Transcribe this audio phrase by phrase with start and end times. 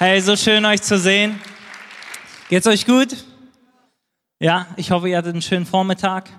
[0.00, 1.40] Hey, so schön euch zu sehen.
[2.48, 3.16] Geht's euch gut?
[4.38, 6.30] Ja, ich hoffe, ihr hattet einen schönen Vormittag.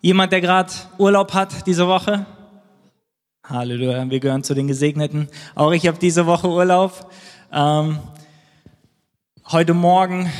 [0.00, 2.24] Jemand, der gerade Urlaub hat diese Woche?
[3.44, 5.28] Halleluja, wir gehören zu den Gesegneten.
[5.56, 7.10] Auch ich habe diese Woche Urlaub.
[7.52, 7.98] Ähm,
[9.50, 10.30] heute Morgen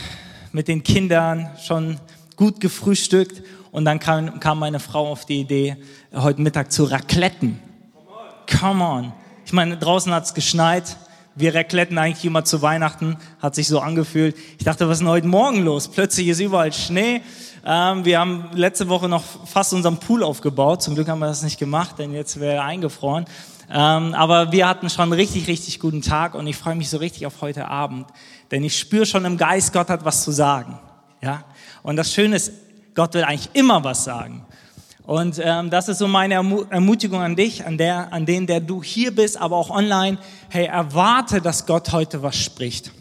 [0.52, 1.98] mit den Kindern schon
[2.36, 3.42] gut gefrühstückt
[3.72, 5.79] und dann kam, kam meine Frau auf die Idee,
[6.14, 7.58] heute Mittag zu racletten.
[8.60, 9.12] Come on.
[9.44, 10.96] Ich meine, draußen hat's geschneit.
[11.34, 13.16] Wir racletten eigentlich immer zu Weihnachten.
[13.40, 14.36] Hat sich so angefühlt.
[14.59, 15.88] Ich dachte, was ist denn heute Morgen los?
[15.88, 17.23] Plötzlich ist überall Schnee.
[17.64, 20.82] Ähm, wir haben letzte Woche noch fast unseren Pool aufgebaut.
[20.82, 23.24] Zum Glück haben wir das nicht gemacht, denn jetzt wäre er eingefroren.
[23.70, 26.98] Ähm, aber wir hatten schon einen richtig, richtig guten Tag und ich freue mich so
[26.98, 28.06] richtig auf heute Abend.
[28.51, 30.78] Denn ich spüre schon im Geist, Gott hat was zu sagen.
[31.23, 31.45] Ja?
[31.82, 32.52] Und das Schöne ist,
[32.95, 34.45] Gott will eigentlich immer was sagen.
[35.05, 38.83] Und ähm, das ist so meine Ermutigung an dich, an, der, an den, der du
[38.83, 40.19] hier bist, aber auch online.
[40.48, 42.93] Hey, erwarte, dass Gott heute was spricht.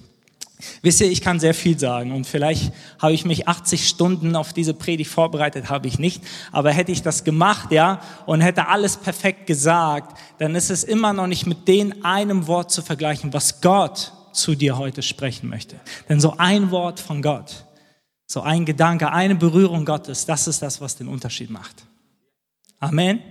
[0.82, 4.53] Wisst ihr, ich kann sehr viel sagen und vielleicht habe ich mich 80 Stunden auf
[4.53, 6.23] diese Predigt vorbereitet, habe ich nicht.
[6.52, 11.14] Aber hätte ich das gemacht, ja, und hätte alles perfekt gesagt, dann ist es immer
[11.14, 15.80] noch nicht mit dem einem Wort zu vergleichen, was Gott zu dir heute sprechen möchte.
[16.09, 17.66] Denn so ein Wort von Gott,
[18.28, 21.86] so ein Gedanke, eine Berührung Gottes, das ist das, was den Unterschied macht.
[22.84, 23.22] Amen.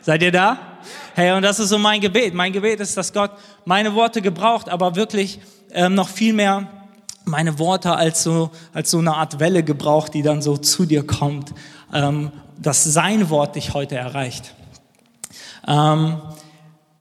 [0.00, 0.58] Seid ihr da?
[1.14, 2.34] Hey, und das ist so mein Gebet.
[2.34, 3.30] Mein Gebet ist, dass Gott
[3.64, 5.38] meine Worte gebraucht, aber wirklich
[5.70, 6.66] ähm, noch viel mehr
[7.24, 11.06] meine Worte als so, als so eine Art Welle gebraucht, die dann so zu dir
[11.06, 11.54] kommt,
[11.94, 14.52] ähm, dass sein Wort dich heute erreicht.
[15.68, 16.20] Ähm,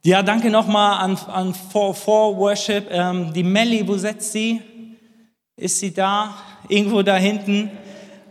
[0.03, 2.89] ja, danke nochmal an, an For, For Worship.
[2.91, 4.61] Ähm, die Melly, wo setzt sie?
[5.55, 6.35] Ist sie da?
[6.67, 7.71] Irgendwo da hinten?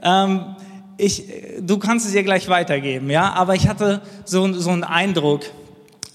[0.05, 0.55] Ähm,
[0.98, 1.25] ich,
[1.61, 5.42] du kannst es ihr gleich weitergeben, ja, aber ich hatte so, so einen Eindruck,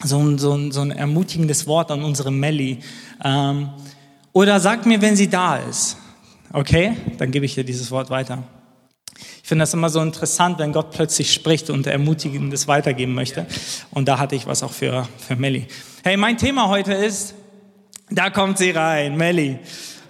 [0.03, 2.79] so ein, so, ein, so ein ermutigendes Wort an unsere Melli.
[3.23, 3.69] Ähm,
[4.33, 5.97] oder sag mir, wenn sie da ist.
[6.53, 8.43] Okay, dann gebe ich dir dieses Wort weiter.
[9.43, 13.45] Ich finde das immer so interessant, wenn Gott plötzlich spricht und ermutigendes weitergeben möchte.
[13.91, 15.67] Und da hatte ich was auch für, für Melli.
[16.03, 17.35] Hey, mein Thema heute ist,
[18.09, 19.59] da kommt sie rein, Melli.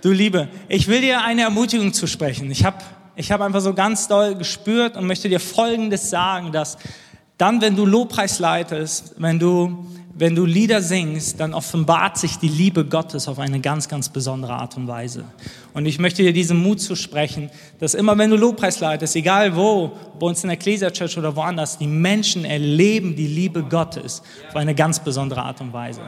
[0.01, 2.49] Du Liebe, ich will dir eine Ermutigung zusprechen.
[2.51, 2.77] Ich habe
[3.15, 6.77] ich habe einfach so ganz doll gespürt und möchte dir Folgendes sagen, dass
[7.37, 12.47] dann, wenn du Lobpreis leitest, wenn du, wenn du Lieder singst, dann offenbart sich die
[12.47, 15.25] Liebe Gottes auf eine ganz, ganz besondere Art und Weise.
[15.73, 19.91] Und ich möchte dir diesen Mut zusprechen, dass immer, wenn du Lobpreis leitest, egal wo,
[20.19, 24.55] bei uns in der Ecclesia Church oder woanders, die Menschen erleben die Liebe Gottes auf
[24.55, 26.01] eine ganz besondere Art und Weise.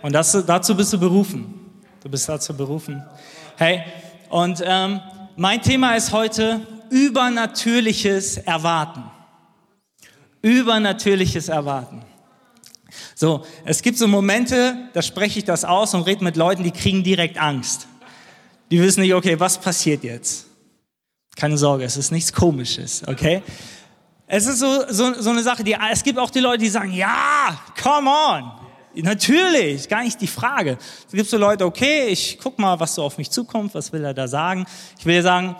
[0.00, 1.54] Und das, dazu bist du berufen.
[2.02, 3.02] Du bist dazu berufen.
[3.56, 3.82] Hey,
[4.30, 5.00] und ähm,
[5.38, 9.04] mein Thema ist heute übernatürliches Erwarten.
[10.42, 12.02] Übernatürliches Erwarten.
[13.14, 16.72] So, es gibt so Momente, da spreche ich das aus und rede mit Leuten, die
[16.72, 17.86] kriegen direkt Angst.
[18.72, 20.46] Die wissen nicht, okay, was passiert jetzt?
[21.36, 23.42] Keine Sorge, es ist nichts Komisches, okay?
[24.26, 26.92] Es ist so, so, so eine Sache, die, es gibt auch die Leute, die sagen,
[26.92, 28.50] ja, come on,
[29.02, 30.78] Natürlich, gar nicht die Frage.
[31.06, 34.04] Es gibt so Leute, okay, ich guck mal, was so auf mich zukommt, was will
[34.04, 34.66] er da sagen.
[34.98, 35.56] Ich will dir sagen,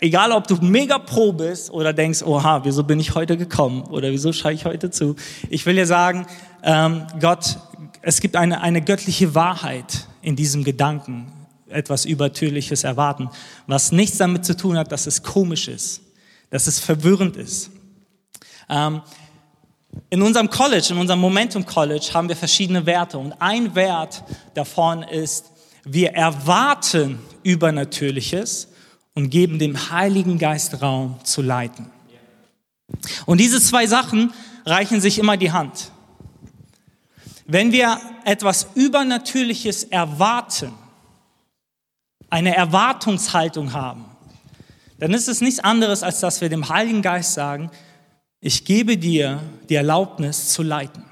[0.00, 4.10] egal ob du mega pro bist oder denkst, oha, wieso bin ich heute gekommen oder
[4.10, 5.16] wieso schaue ich heute zu.
[5.48, 6.26] Ich will dir sagen,
[6.62, 7.58] ähm, Gott,
[8.02, 11.32] es gibt eine, eine göttliche Wahrheit in diesem Gedanken,
[11.68, 13.30] etwas Übertürliches erwarten,
[13.66, 16.02] was nichts damit zu tun hat, dass es komisch ist,
[16.50, 17.70] dass es verwirrend ist.
[18.68, 19.02] Ähm,
[20.10, 24.22] in unserem College, in unserem Momentum College haben wir verschiedene Werte und ein Wert
[24.54, 25.46] davon ist,
[25.84, 28.68] wir erwarten Übernatürliches
[29.14, 31.90] und geben dem Heiligen Geist Raum zu leiten.
[33.26, 34.32] Und diese zwei Sachen
[34.66, 35.92] reichen sich immer die Hand.
[37.46, 40.72] Wenn wir etwas Übernatürliches erwarten,
[42.28, 44.04] eine Erwartungshaltung haben,
[44.98, 47.70] dann ist es nichts anderes, als dass wir dem Heiligen Geist sagen,
[48.40, 51.04] ich gebe dir die Erlaubnis zu leiten.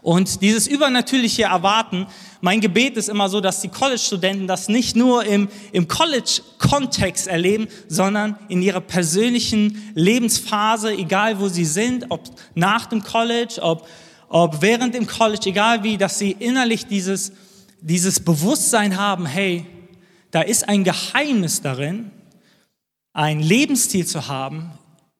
[0.00, 2.06] Und dieses übernatürliche Erwarten,
[2.40, 7.66] mein Gebet ist immer so, dass die College-Studenten das nicht nur im, im College-Kontext erleben,
[7.88, 12.22] sondern in ihrer persönlichen Lebensphase, egal wo sie sind, ob
[12.54, 13.86] nach dem College, ob,
[14.28, 17.32] ob während dem College, egal wie, dass sie innerlich dieses,
[17.80, 19.66] dieses Bewusstsein haben, hey,
[20.30, 22.10] da ist ein Geheimnis darin,
[23.12, 24.70] ein Lebensstil zu haben,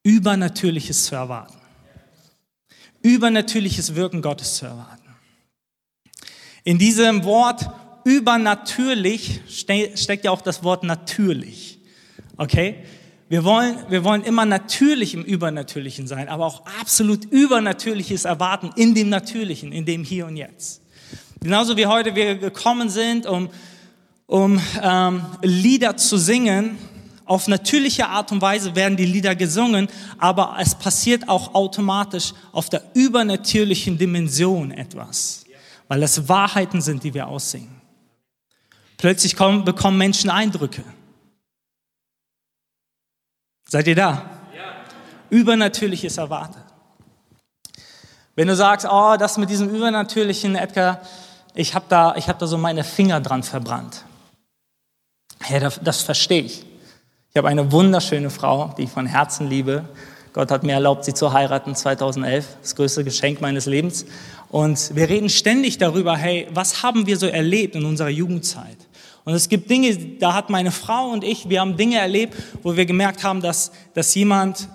[0.06, 1.58] Übernatürliches zu erwarten.
[3.02, 5.02] Übernatürliches Wirken Gottes zu erwarten.
[6.62, 7.68] In diesem Wort
[8.04, 11.80] übernatürlich steckt ja auch das Wort natürlich.
[12.36, 12.84] Okay?
[13.28, 18.94] Wir wollen, wir wollen immer natürlich im Übernatürlichen sein, aber auch absolut Übernatürliches erwarten in
[18.94, 20.82] dem Natürlichen, in dem Hier und Jetzt.
[21.40, 23.50] Genauso wie heute wir gekommen sind, um,
[24.26, 26.78] um ähm, Lieder zu singen.
[27.26, 29.88] Auf natürliche Art und Weise werden die Lieder gesungen,
[30.18, 35.44] aber es passiert auch automatisch auf der übernatürlichen Dimension etwas,
[35.88, 37.82] weil es Wahrheiten sind, die wir aussingen.
[38.96, 40.84] Plötzlich kommen, bekommen Menschen Eindrücke.
[43.68, 44.30] Seid ihr da?
[44.54, 44.84] Ja.
[45.30, 46.62] Übernatürliches erwartet.
[48.36, 51.00] Wenn du sagst, oh, das mit diesem Übernatürlichen, Edgar,
[51.54, 54.04] ich habe da, hab da so meine Finger dran verbrannt.
[55.48, 56.65] Ja, das, das verstehe ich.
[57.36, 59.84] Ich habe eine wunderschöne Frau, die ich von Herzen liebe.
[60.32, 64.06] Gott hat mir erlaubt, sie zu heiraten 2011, das größte Geschenk meines Lebens.
[64.48, 68.78] Und wir reden ständig darüber, hey, was haben wir so erlebt in unserer Jugendzeit?
[69.26, 72.74] Und es gibt Dinge, da hat meine Frau und ich, wir haben Dinge erlebt, wo
[72.74, 74.70] wir gemerkt haben, dass, dass jemand,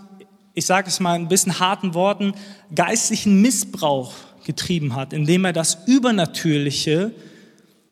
[0.54, 2.36] ich sage es mal ein bisschen harten Worten,
[2.76, 4.14] geistlichen Missbrauch
[4.46, 7.12] getrieben hat, indem er das Übernatürliche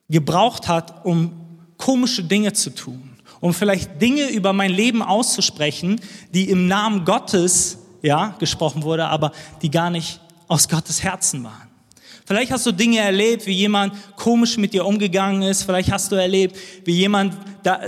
[0.10, 1.32] gebraucht hat, um
[1.78, 3.09] komische Dinge zu tun,
[3.40, 6.02] um vielleicht Dinge über mein Leben auszusprechen,
[6.34, 9.32] die im Namen Gottes ja gesprochen wurde, aber
[9.62, 11.70] die gar nicht aus Gottes Herzen waren.
[12.26, 15.64] Vielleicht hast du Dinge erlebt, wie jemand komisch mit dir umgegangen ist.
[15.64, 16.56] Vielleicht hast du erlebt,
[16.86, 17.36] wie jemand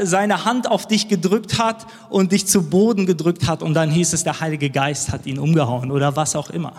[0.02, 4.14] seine Hand auf dich gedrückt hat und dich zu Boden gedrückt hat und dann hieß
[4.14, 6.74] es, der Heilige Geist hat ihn umgehauen oder was auch immer.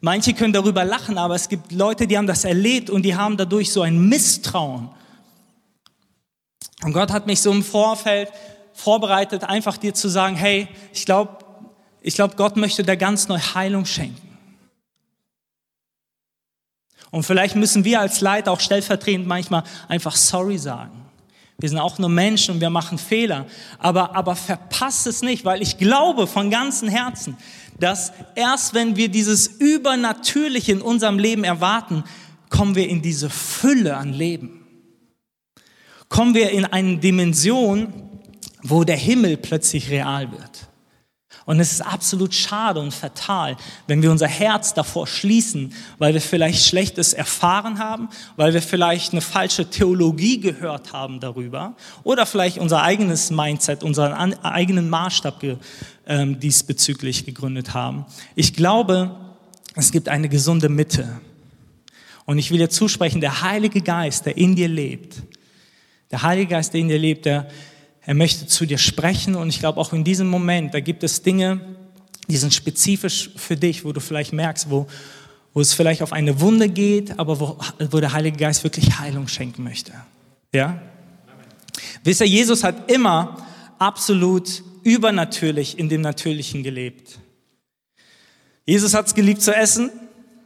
[0.00, 3.36] Manche können darüber lachen, aber es gibt Leute, die haben das erlebt und die haben
[3.36, 4.88] dadurch so ein Misstrauen.
[6.84, 8.30] Und Gott hat mich so im Vorfeld
[8.74, 11.38] vorbereitet, einfach dir zu sagen, hey, ich glaube,
[12.02, 14.20] ich glaube, Gott möchte dir ganz neu Heilung schenken.
[17.10, 21.06] Und vielleicht müssen wir als Leiter auch stellvertretend manchmal einfach sorry sagen.
[21.58, 23.46] Wir sind auch nur Menschen und wir machen Fehler.
[23.78, 27.38] Aber, aber verpasst es nicht, weil ich glaube von ganzem Herzen,
[27.78, 32.04] dass erst wenn wir dieses Übernatürliche in unserem Leben erwarten,
[32.50, 34.63] kommen wir in diese Fülle an Leben.
[36.14, 37.92] Kommen wir in eine Dimension,
[38.62, 40.68] wo der Himmel plötzlich real wird.
[41.44, 43.56] Und es ist absolut schade und fatal,
[43.88, 49.10] wenn wir unser Herz davor schließen, weil wir vielleicht Schlechtes erfahren haben, weil wir vielleicht
[49.10, 51.74] eine falsche Theologie gehört haben darüber
[52.04, 55.42] oder vielleicht unser eigenes Mindset, unseren eigenen Maßstab
[56.06, 58.06] ähm, diesbezüglich gegründet haben.
[58.36, 59.16] Ich glaube,
[59.74, 61.20] es gibt eine gesunde Mitte.
[62.24, 65.24] Und ich will dir zusprechen, der Heilige Geist, der in dir lebt,
[66.14, 67.48] der Heilige Geist, der in dir lebt, der
[68.06, 71.22] er möchte zu dir sprechen und ich glaube auch in diesem Moment, da gibt es
[71.22, 71.58] Dinge,
[72.28, 74.86] die sind spezifisch für dich, wo du vielleicht merkst, wo,
[75.54, 77.58] wo es vielleicht auf eine Wunde geht, aber wo,
[77.90, 79.92] wo der Heilige Geist wirklich Heilung schenken möchte.
[80.52, 80.80] Ja?
[82.04, 83.44] Wisst ihr, Jesus hat immer
[83.80, 87.18] absolut übernatürlich in dem Natürlichen gelebt.
[88.66, 89.90] Jesus hat es geliebt zu essen.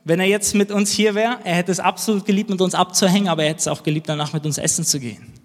[0.05, 3.29] Wenn er jetzt mit uns hier wäre, er hätte es absolut geliebt, mit uns abzuhängen,
[3.29, 5.38] aber er hätte es auch geliebt, danach mit uns essen zu gehen.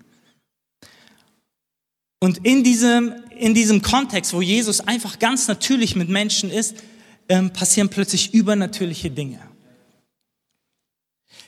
[2.23, 6.73] Und in diesem, in diesem Kontext, wo Jesus einfach ganz natürlich mit Menschen ist,
[7.27, 9.41] ähm, passieren plötzlich übernatürliche Dinge.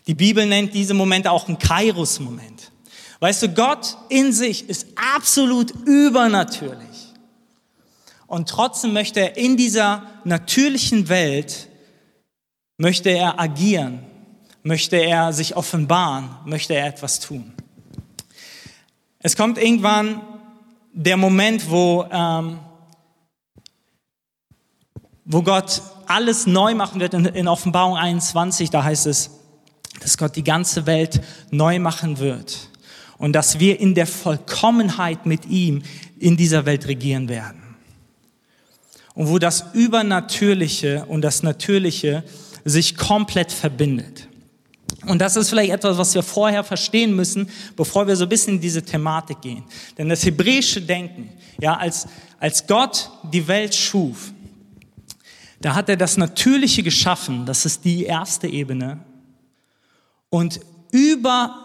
[0.06, 2.74] Die Bibel nennt diese Momente auch einen Kairos-Moment.
[3.22, 7.14] Weißt du, Gott in sich ist absolut übernatürlich.
[8.28, 11.70] Und trotzdem möchte er in dieser natürlichen Welt,
[12.76, 14.04] möchte er agieren,
[14.62, 17.54] möchte er sich offenbaren, möchte er etwas tun.
[19.20, 20.35] Es kommt irgendwann
[20.96, 22.60] der Moment, wo, ähm,
[25.26, 29.30] wo Gott alles neu machen wird in, in Offenbarung 21, da heißt es,
[30.00, 31.22] dass Gott die ganze Welt
[31.52, 32.70] neu machen wird
[33.18, 35.84] und dass wir in der Vollkommenheit mit ihm
[36.18, 37.62] in dieser Welt regieren werden.
[39.14, 42.24] Und wo das Übernatürliche und das Natürliche
[42.64, 44.28] sich komplett verbindet.
[45.08, 48.56] Und das ist vielleicht etwas, was wir vorher verstehen müssen, bevor wir so ein bisschen
[48.56, 49.64] in diese Thematik gehen.
[49.98, 52.08] Denn das hebräische Denken, ja, als,
[52.40, 54.32] als Gott die Welt schuf,
[55.62, 59.00] da hat er das Natürliche geschaffen, das ist die erste Ebene.
[60.30, 60.60] Und
[60.92, 61.56] über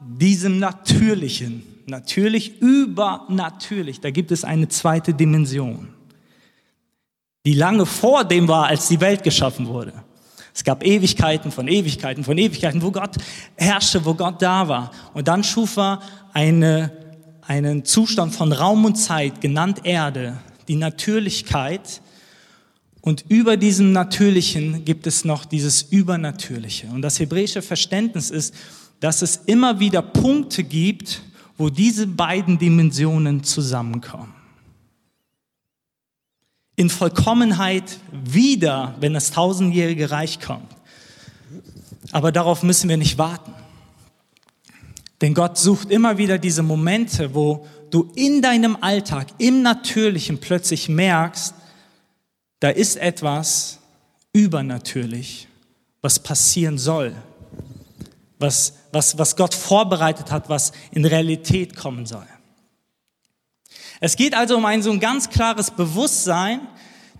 [0.00, 5.88] diesem Natürlichen, natürlich übernatürlich, da gibt es eine zweite Dimension,
[7.44, 9.92] die lange vor dem war, als die Welt geschaffen wurde.
[10.54, 13.16] Es gab Ewigkeiten von Ewigkeiten von Ewigkeiten, wo Gott
[13.56, 14.92] herrschte, wo Gott da war.
[15.12, 16.00] Und dann schuf er
[16.32, 16.92] eine,
[17.42, 22.00] einen Zustand von Raum und Zeit, genannt Erde, die Natürlichkeit.
[23.00, 26.86] Und über diesem Natürlichen gibt es noch dieses Übernatürliche.
[26.86, 28.54] Und das hebräische Verständnis ist,
[29.00, 31.20] dass es immer wieder Punkte gibt,
[31.58, 34.33] wo diese beiden Dimensionen zusammenkommen
[36.76, 40.74] in Vollkommenheit wieder, wenn das tausendjährige Reich kommt.
[42.12, 43.52] Aber darauf müssen wir nicht warten.
[45.20, 50.88] Denn Gott sucht immer wieder diese Momente, wo du in deinem Alltag, im Natürlichen plötzlich
[50.88, 51.54] merkst,
[52.60, 53.78] da ist etwas
[54.32, 55.48] übernatürlich,
[56.02, 57.14] was passieren soll,
[58.38, 62.26] was, was, was Gott vorbereitet hat, was in Realität kommen soll.
[64.00, 66.60] Es geht also um ein so ein ganz klares Bewusstsein,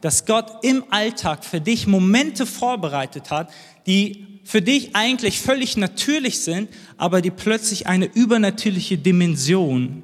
[0.00, 3.50] dass Gott im Alltag für dich Momente vorbereitet hat,
[3.87, 10.02] die für dich eigentlich völlig natürlich sind, aber die plötzlich eine übernatürliche Dimension,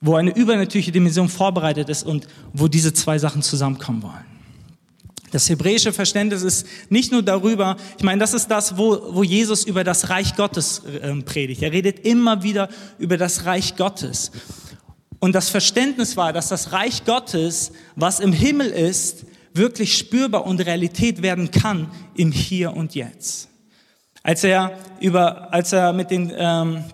[0.00, 4.38] wo eine übernatürliche Dimension vorbereitet ist und wo diese zwei Sachen zusammenkommen wollen.
[5.30, 9.64] Das hebräische Verständnis ist nicht nur darüber, ich meine, das ist das, wo, wo Jesus
[9.64, 11.62] über das Reich Gottes äh, predigt.
[11.62, 12.68] Er redet immer wieder
[12.98, 14.32] über das Reich Gottes.
[15.20, 20.60] Und das Verständnis war, dass das Reich Gottes, was im Himmel ist, wirklich spürbar und
[20.60, 23.48] Realität werden kann im Hier und Jetzt.
[24.22, 26.84] Als er über, als er mit den ähm,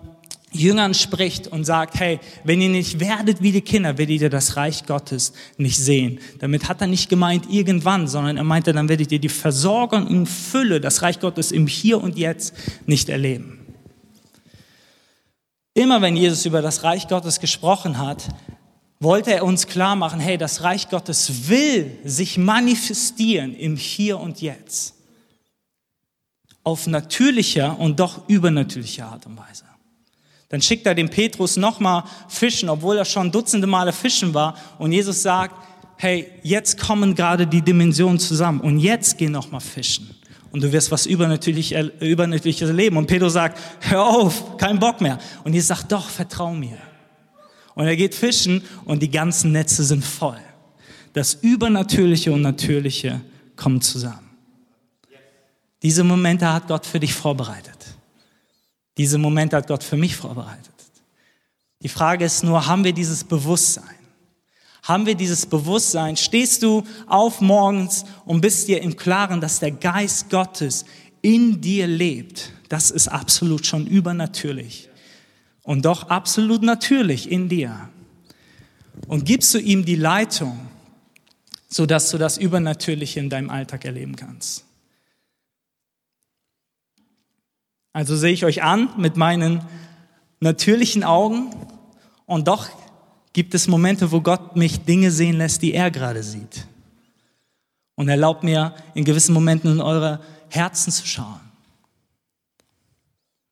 [0.51, 4.55] Jüngern spricht und sagt, hey, wenn ihr nicht werdet wie die Kinder, werdet ihr das
[4.55, 6.19] Reich Gottes nicht sehen.
[6.39, 10.25] Damit hat er nicht gemeint irgendwann, sondern er meinte, dann werdet ihr die Versorgung in
[10.25, 12.53] Fülle, das Reich Gottes im Hier und Jetzt
[12.85, 13.64] nicht erleben.
[15.77, 18.29] Immer wenn Jesus über das Reich Gottes gesprochen hat,
[19.01, 24.41] wollte er uns klar machen, hey, das Reich Gottes will sich manifestieren im Hier und
[24.41, 24.95] Jetzt.
[26.63, 29.65] Auf natürlicher und doch übernatürlicher Art und Weise.
[30.47, 34.57] Dann schickt er dem Petrus nochmal fischen, obwohl er schon dutzende Male fischen war.
[34.79, 35.55] Und Jesus sagt,
[35.97, 40.14] hey, jetzt kommen gerade die Dimensionen zusammen und jetzt geh nochmal fischen
[40.55, 42.95] und du wirst was Übernatürlich, Übernatürliches erleben.
[42.95, 45.19] Und Pedro sagt, hör auf, kein Bock mehr.
[45.43, 46.77] Und Jesus sagt, doch, vertrau mir.
[47.73, 50.39] Und er geht fischen und die ganzen Netze sind voll.
[51.11, 53.19] Das Übernatürliche und Natürliche
[53.57, 54.29] kommen zusammen.
[55.83, 57.97] Diese Momente hat Gott für dich vorbereitet.
[58.97, 60.71] Diese Momente hat Gott für mich vorbereitet.
[61.81, 64.04] Die Frage ist nur, haben wir dieses Bewusstsein?
[64.85, 69.71] Haben wir dieses Bewusstsein, stehst du auf morgens und bist dir im Klaren, dass der
[69.71, 70.85] Geist Gottes
[71.23, 72.53] in dir lebt.
[72.69, 74.89] Das ist absolut schon übernatürlich.
[75.63, 77.89] Und doch absolut natürlich in dir.
[79.07, 80.59] Und gibst du ihm die Leitung,
[81.67, 84.65] sodass du das Übernatürliche in deinem Alltag erleben kannst.
[87.91, 89.61] Also sehe ich euch an mit meinen
[90.39, 91.49] natürlichen Augen
[92.27, 92.69] und doch
[93.35, 96.65] gibt es Momente, wo Gott mich Dinge sehen lässt, die er gerade sieht.
[97.95, 101.41] Und erlaubt mir in gewissen Momenten in eure Herzen zu schauen.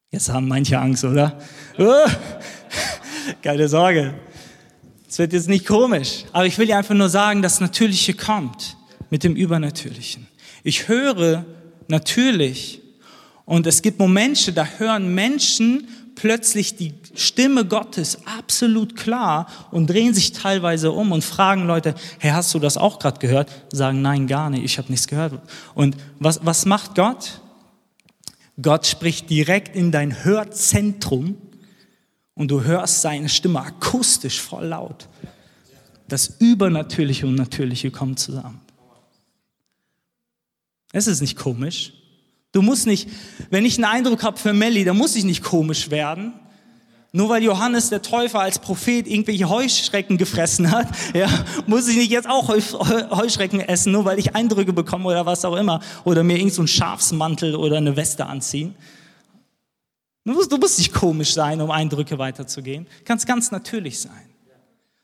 [0.09, 1.37] Jetzt haben manche Angst, oder?
[1.77, 2.09] Uh,
[3.41, 4.13] keine Sorge.
[5.09, 6.23] Es wird jetzt nicht komisch.
[6.31, 8.77] Aber ich will dir einfach nur sagen, das Natürliche kommt
[9.09, 10.27] mit dem Übernatürlichen.
[10.63, 11.43] Ich höre
[11.89, 12.81] natürlich
[13.43, 20.13] und es gibt Momente, da hören Menschen plötzlich die Stimme Gottes absolut klar und drehen
[20.13, 23.51] sich teilweise um und fragen Leute, hey, hast du das auch gerade gehört?
[23.71, 25.41] Sagen, nein, gar nicht, ich habe nichts gehört.
[25.75, 27.41] Und was, was macht Gott?
[28.61, 31.37] Gott spricht direkt in dein Hörzentrum
[32.35, 35.07] und du hörst seine Stimme akustisch voll laut.
[36.07, 38.61] Das Übernatürliche und Natürliche kommen zusammen.
[40.91, 41.93] Es ist nicht komisch.
[42.53, 43.09] Du musst nicht,
[43.49, 46.33] wenn ich einen Eindruck habe für Melli, dann muss ich nicht komisch werden.
[47.11, 51.27] Nur weil Johannes der Täufer als Prophet irgendwelche Heuschrecken gefressen hat, ja,
[51.65, 55.55] muss ich nicht jetzt auch Heuschrecken essen, nur weil ich Eindrücke bekomme oder was auch
[55.55, 55.79] immer.
[56.05, 58.75] Oder mir irgendeinen so Schafsmantel oder eine Weste anziehen.
[60.23, 62.87] Du musst, du musst nicht komisch sein, um Eindrücke weiterzugehen.
[63.03, 64.29] Kannst ganz natürlich sein.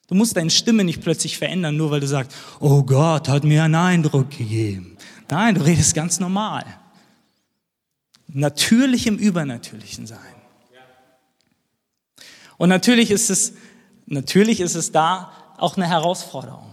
[0.08, 3.64] Du musst deine Stimme nicht plötzlich verändern, nur weil du sagst, oh Gott hat mir
[3.64, 4.98] einen Eindruck gegeben.
[5.30, 6.64] Nein, du redest ganz normal
[8.34, 10.20] natürlich im Übernatürlichen sein.
[12.58, 13.54] Und natürlich ist es,
[14.06, 16.70] natürlich ist es da auch eine Herausforderung.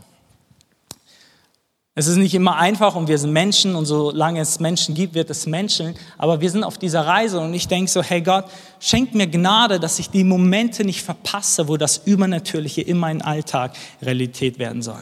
[1.99, 5.31] Es ist nicht immer einfach und wir sind Menschen und solange es Menschen gibt, wird
[5.31, 5.95] es Menschen.
[6.19, 8.45] Aber wir sind auf dieser Reise und ich denke so, hey Gott,
[8.81, 13.75] schenk mir Gnade, dass ich die Momente nicht verpasse, wo das Übernatürliche in meinem Alltag
[14.03, 15.01] Realität werden soll.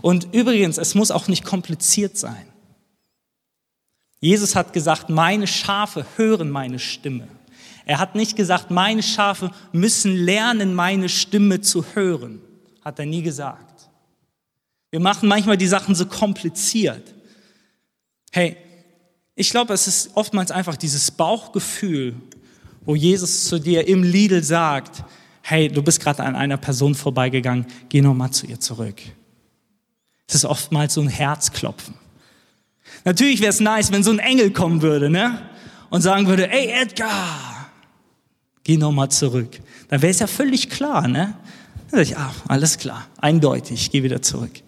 [0.00, 2.51] Und übrigens, es muss auch nicht kompliziert sein.
[4.22, 7.26] Jesus hat gesagt, meine Schafe hören meine Stimme.
[7.84, 12.40] Er hat nicht gesagt, meine Schafe müssen lernen, meine Stimme zu hören.
[12.84, 13.90] Hat er nie gesagt.
[14.92, 17.02] Wir machen manchmal die Sachen so kompliziert.
[18.30, 18.56] Hey,
[19.34, 22.14] ich glaube, es ist oftmals einfach dieses Bauchgefühl,
[22.82, 25.02] wo Jesus zu dir im Lidl sagt,
[25.42, 29.02] hey, du bist gerade an einer Person vorbeigegangen, geh nochmal zu ihr zurück.
[30.28, 31.96] Es ist oftmals so ein Herzklopfen.
[33.04, 35.38] Natürlich wäre es nice, wenn so ein Engel kommen würde, ne?
[35.90, 37.70] Und sagen würde, ey Edgar,
[38.64, 39.60] geh nochmal zurück.
[39.88, 41.34] Dann wäre es ja völlig klar, ne?
[41.90, 44.62] Dann sag ich, ah, alles klar, eindeutig, geh wieder zurück.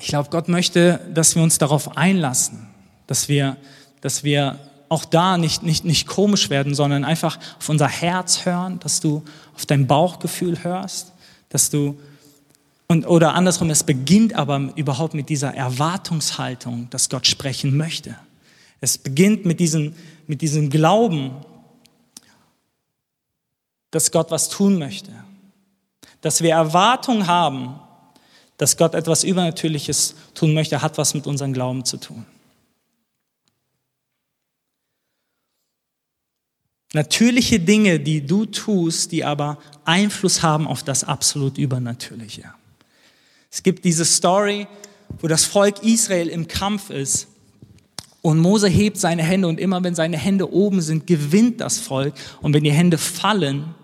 [0.00, 2.66] Ich glaube, Gott möchte, dass wir uns darauf einlassen,
[3.06, 3.56] dass wir,
[4.00, 8.78] dass wir auch da nicht, nicht, nicht komisch werden, sondern einfach auf unser Herz hören,
[8.80, 9.22] dass du
[9.54, 11.12] auf dein Bauchgefühl hörst,
[11.48, 11.98] dass du
[12.92, 18.18] und, oder andersrum, es beginnt aber überhaupt mit dieser Erwartungshaltung, dass Gott sprechen möchte.
[18.82, 19.94] Es beginnt mit diesem,
[20.26, 21.30] mit diesem Glauben,
[23.90, 25.10] dass Gott was tun möchte.
[26.20, 27.80] Dass wir Erwartung haben,
[28.58, 32.26] dass Gott etwas Übernatürliches tun möchte, hat was mit unserem Glauben zu tun.
[36.92, 39.56] Natürliche Dinge, die du tust, die aber
[39.86, 42.52] Einfluss haben auf das absolut Übernatürliche.
[43.52, 44.66] Es gibt diese Story,
[45.20, 47.28] wo das Volk Israel im Kampf ist
[48.22, 52.14] und Mose hebt seine Hände und immer wenn seine Hände oben sind, gewinnt das Volk
[52.40, 53.74] und wenn die Hände fallen,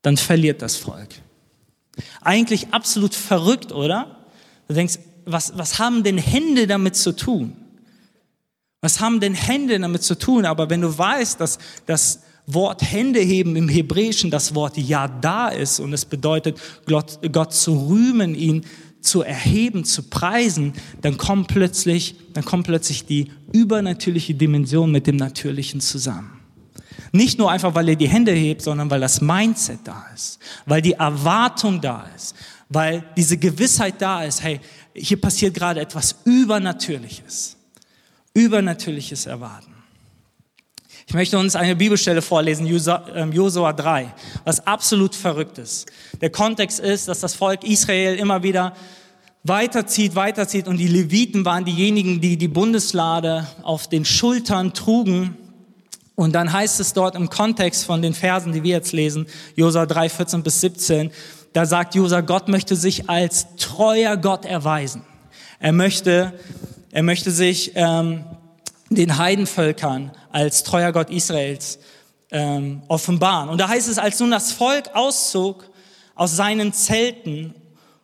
[0.00, 1.08] dann verliert das Volk.
[2.22, 4.26] Eigentlich absolut verrückt, oder?
[4.68, 7.56] Du denkst, was, was haben denn Hände damit zu tun?
[8.80, 10.46] Was haben denn Hände damit zu tun?
[10.46, 15.80] Aber wenn du weißt, dass das Wort Hände heben im Hebräischen das Wort Ja ist
[15.80, 18.64] und es bedeutet, Gott, Gott zu rühmen, ihn
[19.00, 25.16] zu erheben, zu preisen, dann kommt plötzlich, dann kommt plötzlich die übernatürliche Dimension mit dem
[25.16, 26.40] Natürlichen zusammen.
[27.12, 30.82] Nicht nur einfach, weil er die Hände hebt, sondern weil das Mindset da ist, weil
[30.82, 32.34] die Erwartung da ist,
[32.68, 34.60] weil diese Gewissheit da ist, hey,
[34.94, 37.56] hier passiert gerade etwas Übernatürliches.
[38.34, 39.77] Übernatürliches erwarten.
[41.08, 44.12] Ich möchte uns eine Bibelstelle vorlesen, ähm, Josua 3,
[44.44, 45.86] was absolut verrückt ist.
[46.20, 48.74] Der Kontext ist, dass das Volk Israel immer wieder
[49.42, 55.34] weiterzieht, weiterzieht und die Leviten waren diejenigen, die die Bundeslade auf den Schultern trugen.
[56.14, 59.86] Und dann heißt es dort im Kontext von den Versen, die wir jetzt lesen, Josua
[59.86, 61.10] 3, 14 bis 17,
[61.54, 65.00] da sagt Josua, Gott möchte sich als treuer Gott erweisen.
[65.58, 66.38] Er möchte,
[66.92, 68.24] er möchte sich ähm,
[68.90, 71.80] den Heidenvölkern als treuer Gott Israels
[72.30, 73.48] ähm, offenbaren.
[73.48, 75.68] Und da heißt es, als nun das Volk auszog
[76.14, 77.54] aus seinen Zelten,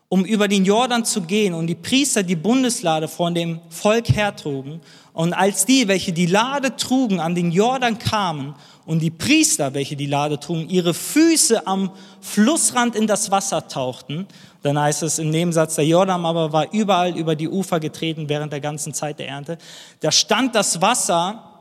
[0.08, 4.80] um über den Jordan zu gehen und die Priester die Bundeslade von dem Volk hertrugen
[5.12, 9.94] und als die, welche die Lade trugen, an den Jordan kamen und die Priester, welche
[9.94, 14.26] die Lade trugen, ihre Füße am Flussrand in das Wasser tauchten,
[14.62, 18.52] dann heißt es im Nebensatz, der Jordan aber war überall über die Ufer getreten während
[18.52, 19.56] der ganzen Zeit der Ernte.
[20.00, 21.53] Da stand das Wasser,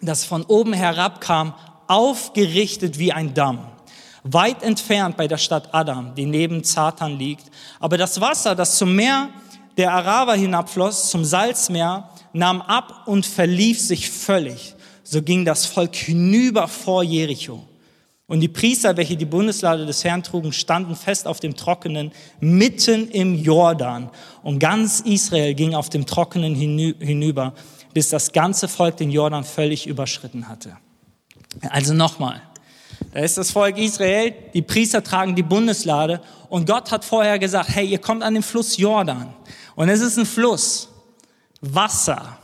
[0.00, 1.54] das von oben herabkam,
[1.86, 3.66] aufgerichtet wie ein Damm.
[4.22, 7.50] Weit entfernt bei der Stadt Adam, die neben Zatan liegt.
[7.80, 9.30] Aber das Wasser, das zum Meer
[9.76, 14.74] der Araber hinabfloss, zum Salzmeer, nahm ab und verlief sich völlig.
[15.02, 17.66] So ging das Volk hinüber vor Jericho.
[18.26, 23.08] Und die Priester, welche die Bundeslade des Herrn trugen, standen fest auf dem Trockenen mitten
[23.08, 24.10] im Jordan.
[24.44, 27.54] Und ganz Israel ging auf dem Trockenen hinüber,
[27.92, 30.76] bis das ganze Volk den Jordan völlig überschritten hatte.
[31.68, 32.42] Also nochmal.
[33.12, 37.70] Da ist das Volk Israel, die Priester tragen die Bundeslade und Gott hat vorher gesagt,
[37.70, 39.32] hey, ihr kommt an den Fluss Jordan.
[39.74, 40.88] Und es ist ein Fluss,
[41.60, 42.38] Wasser,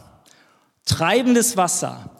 [0.84, 2.10] treibendes Wasser.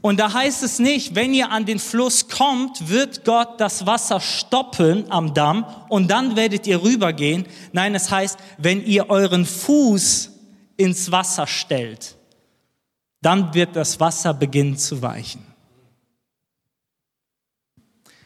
[0.00, 4.20] Und da heißt es nicht, wenn ihr an den Fluss kommt, wird Gott das Wasser
[4.20, 7.46] stoppen am Damm und dann werdet ihr rübergehen.
[7.72, 10.30] Nein, es heißt, wenn ihr euren Fuß
[10.76, 12.16] ins Wasser stellt,
[13.24, 15.42] dann wird das Wasser beginnen zu weichen.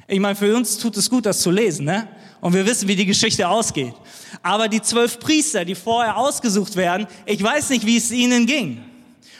[0.08, 2.08] Ich meine, für uns tut es gut, das zu lesen, ne?
[2.40, 3.94] Und wir wissen, wie die Geschichte ausgeht.
[4.42, 8.82] Aber die zwölf Priester, die vorher ausgesucht werden, ich weiß nicht, wie es ihnen ging.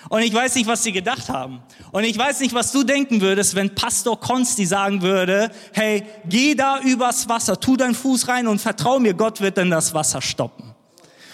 [0.09, 1.61] Und ich weiß nicht, was sie gedacht haben.
[1.91, 6.55] Und ich weiß nicht, was du denken würdest, wenn Pastor Konsti sagen würde, hey, geh
[6.55, 10.21] da übers Wasser, tu deinen Fuß rein und vertrau mir, Gott wird dann das Wasser
[10.21, 10.68] stoppen.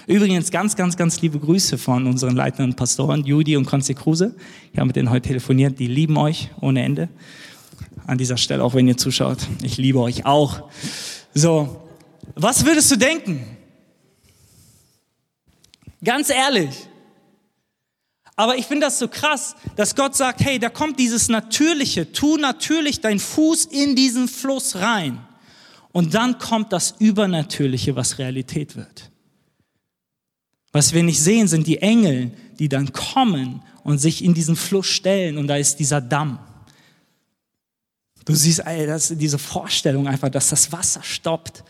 [0.06, 4.34] Übrigens ganz, ganz, ganz liebe Grüße von unseren leitenden Pastoren, Judy und Konsti Kruse.
[4.72, 7.08] Ich habe mit denen heute telefoniert, die lieben euch ohne Ende.
[8.06, 10.68] An dieser Stelle, auch wenn ihr zuschaut, ich liebe euch auch.
[11.32, 11.88] So,
[12.34, 13.46] was würdest du denken?
[16.04, 16.86] Ganz ehrlich.
[18.36, 22.36] Aber ich finde das so krass, dass Gott sagt, hey, da kommt dieses Natürliche, tu
[22.36, 25.18] natürlich deinen Fuß in diesen Fluss rein.
[25.92, 29.12] Und dann kommt das Übernatürliche, was Realität wird.
[30.74, 34.88] Was wir nicht sehen, sind die Engel, die dann kommen und sich in diesen Fluss
[34.88, 36.40] stellen und da ist dieser Damm.
[38.24, 41.62] Du siehst ey, das, diese Vorstellung einfach, dass das Wasser stoppt.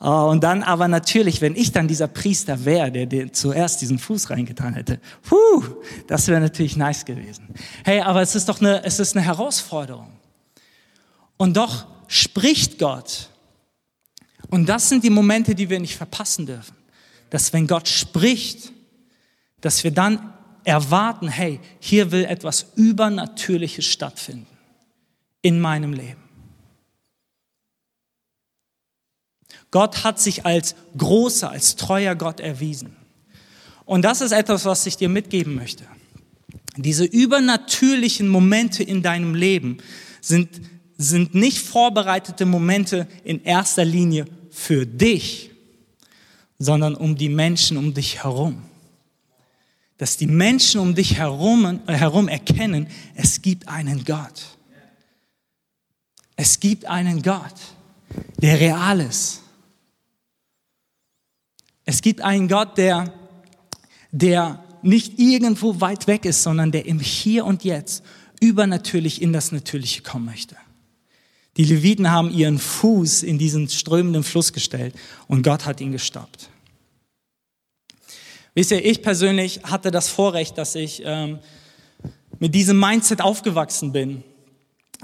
[0.00, 3.98] Oh, und dann aber natürlich, wenn ich dann dieser Priester wäre, der, der zuerst diesen
[3.98, 5.64] Fuß reingetan hätte, puh,
[6.06, 7.48] das wäre natürlich nice gewesen.
[7.86, 10.12] Hey, aber es ist doch eine, es ist eine Herausforderung.
[11.38, 13.30] Und doch spricht Gott.
[14.50, 16.76] Und das sind die Momente, die wir nicht verpassen dürfen.
[17.30, 18.72] Dass wenn Gott spricht,
[19.60, 20.32] dass wir dann
[20.64, 24.46] erwarten, hey, hier will etwas Übernatürliches stattfinden
[25.42, 26.22] in meinem Leben.
[29.70, 32.96] Gott hat sich als großer, als treuer Gott erwiesen.
[33.84, 35.84] Und das ist etwas, was ich dir mitgeben möchte.
[36.76, 39.78] Diese übernatürlichen Momente in deinem Leben
[40.20, 40.60] sind,
[40.98, 45.50] sind nicht vorbereitete Momente in erster Linie für dich,
[46.58, 48.62] sondern um die Menschen um dich herum.
[49.98, 54.56] Dass die Menschen um dich herum, herum erkennen, es gibt einen Gott.
[56.36, 57.54] Es gibt einen Gott,
[58.42, 59.42] der real ist
[61.86, 63.14] es gibt einen Gott, der,
[64.10, 68.04] der nicht irgendwo weit weg ist, sondern der im Hier und Jetzt
[68.40, 70.56] übernatürlich in das Natürliche kommen möchte.
[71.56, 74.94] Die Leviten haben ihren Fuß in diesen strömenden Fluss gestellt
[75.26, 76.50] und Gott hat ihn gestoppt.
[78.54, 81.38] Wisst ihr, ich persönlich hatte das Vorrecht, dass ich ähm,
[82.38, 84.22] mit diesem Mindset aufgewachsen bin,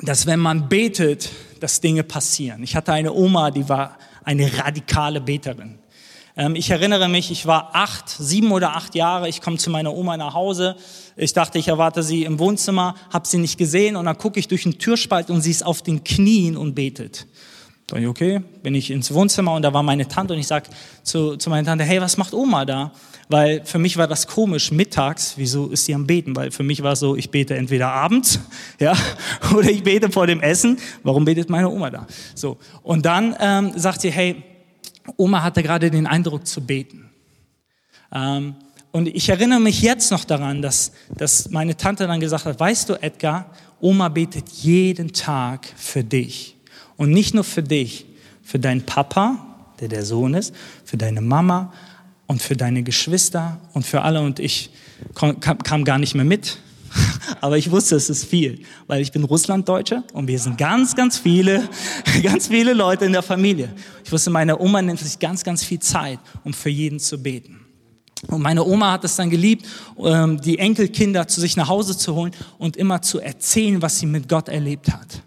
[0.00, 2.62] dass wenn man betet, dass Dinge passieren.
[2.62, 5.78] Ich hatte eine Oma, die war eine radikale Beterin.
[6.36, 9.28] Ähm, ich erinnere mich, ich war acht, sieben oder acht Jahre.
[9.28, 10.76] Ich komme zu meiner Oma nach Hause.
[11.16, 14.48] Ich dachte, ich erwarte sie im Wohnzimmer, habe sie nicht gesehen und dann gucke ich
[14.48, 17.26] durch den Türspalt und sie ist auf den Knien und betet.
[17.86, 20.68] Da ich, okay, bin ich ins Wohnzimmer und da war meine Tante und ich sag
[21.02, 22.92] zu, zu meiner Tante, hey, was macht Oma da?
[23.28, 26.34] Weil für mich war das komisch, mittags, wieso ist sie am Beten?
[26.34, 28.40] Weil für mich war es so, ich bete entweder abends,
[28.78, 28.96] ja,
[29.54, 30.78] oder ich bete vor dem Essen.
[31.02, 32.06] Warum betet meine Oma da?
[32.34, 32.56] So.
[32.82, 34.42] Und dann ähm, sagt sie, hey,
[35.16, 37.10] Oma hatte gerade den Eindruck zu beten.
[38.12, 38.54] Ähm,
[38.90, 42.90] und ich erinnere mich jetzt noch daran, dass, dass meine Tante dann gesagt hat, weißt
[42.90, 46.56] du, Edgar, Oma betet jeden Tag für dich.
[46.96, 48.06] Und nicht nur für dich,
[48.42, 49.38] für deinen Papa,
[49.80, 51.72] der der Sohn ist, für deine Mama
[52.26, 54.20] und für deine Geschwister und für alle.
[54.20, 54.70] Und ich
[55.14, 56.58] kam, kam gar nicht mehr mit,
[57.40, 61.18] aber ich wusste, es ist viel, weil ich bin Russlanddeutsche und wir sind ganz, ganz
[61.18, 61.68] viele,
[62.22, 63.72] ganz viele Leute in der Familie.
[64.04, 67.60] Ich wusste, meine Oma nimmt sich ganz, ganz viel Zeit, um für jeden zu beten.
[68.28, 69.66] Und meine Oma hat es dann geliebt,
[69.98, 74.06] ähm, die Enkelkinder zu sich nach Hause zu holen und immer zu erzählen, was sie
[74.06, 75.22] mit Gott erlebt hat.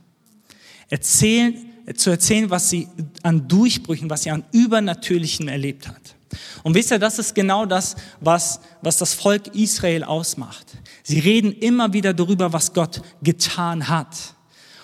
[0.89, 1.56] Erzählen,
[1.95, 2.88] zu erzählen, was sie
[3.21, 6.15] an Durchbrüchen, was sie an Übernatürlichen erlebt hat.
[6.63, 10.65] Und wisst ihr, das ist genau das, was, was das Volk Israel ausmacht.
[11.08, 14.34] Sie reden immer wieder darüber, was Gott getan hat.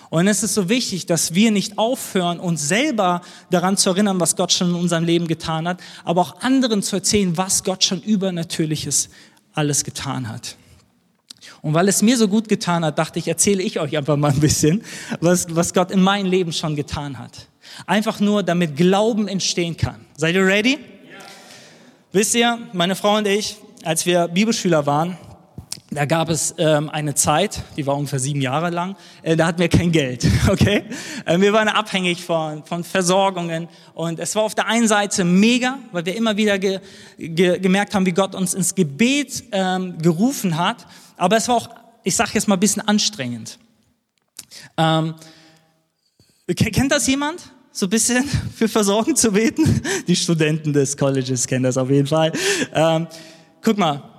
[0.08, 4.36] Und es ist so wichtig, dass wir nicht aufhören, uns selber daran zu erinnern, was
[4.36, 8.00] Gott schon in unserem Leben getan hat, aber auch anderen zu erzählen, was Gott schon
[8.02, 9.08] übernatürliches
[9.52, 10.56] alles getan hat.
[11.60, 14.30] Und weil es mir so gut getan hat, dachte ich, erzähle ich euch einfach mal
[14.30, 14.84] ein bisschen,
[15.20, 17.48] was, was Gott in meinem Leben schon getan hat.
[17.86, 20.04] Einfach nur, damit Glauben entstehen kann.
[20.16, 20.74] Seid ihr ready?
[20.74, 20.78] Ja.
[22.12, 25.18] Wisst ihr, meine Frau und ich, als wir Bibelschüler waren,
[25.94, 29.58] da gab es ähm, eine Zeit, die war ungefähr sieben Jahre lang, äh, da hatten
[29.58, 30.84] wir kein Geld, okay?
[31.24, 35.78] Äh, wir waren abhängig von, von Versorgungen und es war auf der einen Seite mega,
[35.92, 36.80] weil wir immer wieder ge,
[37.18, 41.68] ge, gemerkt haben, wie Gott uns ins Gebet ähm, gerufen hat, aber es war auch,
[42.04, 43.58] ich sage jetzt mal, ein bisschen anstrengend.
[44.76, 45.14] Ähm,
[46.56, 47.50] kennt das jemand?
[47.70, 48.24] So ein bisschen
[48.56, 49.82] für Versorgung zu beten?
[50.06, 52.32] Die Studenten des Colleges kennen das auf jeden Fall.
[52.74, 53.06] Ähm,
[53.62, 54.11] guck mal,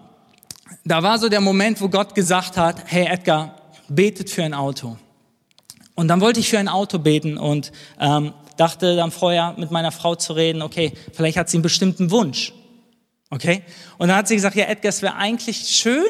[0.85, 3.55] da war so der Moment, wo Gott gesagt hat, hey Edgar,
[3.87, 4.97] betet für ein Auto.
[5.95, 9.91] Und dann wollte ich für ein Auto beten und ähm, dachte dann vorher mit meiner
[9.91, 12.53] Frau zu reden, okay, vielleicht hat sie einen bestimmten Wunsch.
[13.29, 13.63] Okay?
[13.97, 16.03] Und dann hat sie gesagt, ja Edgar, es wäre eigentlich schön,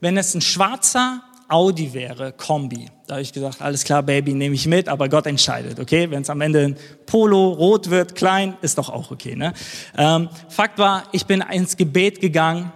[0.00, 2.86] wenn es ein schwarzer Audi wäre, Kombi.
[3.06, 6.08] Da habe ich gesagt, alles klar, Baby, nehme ich mit, aber Gott entscheidet, okay?
[6.10, 9.34] Wenn es am Ende ein Polo rot wird, klein, ist doch auch okay.
[9.34, 9.52] Ne?
[9.98, 12.72] Ähm, Fakt war, ich bin ins Gebet gegangen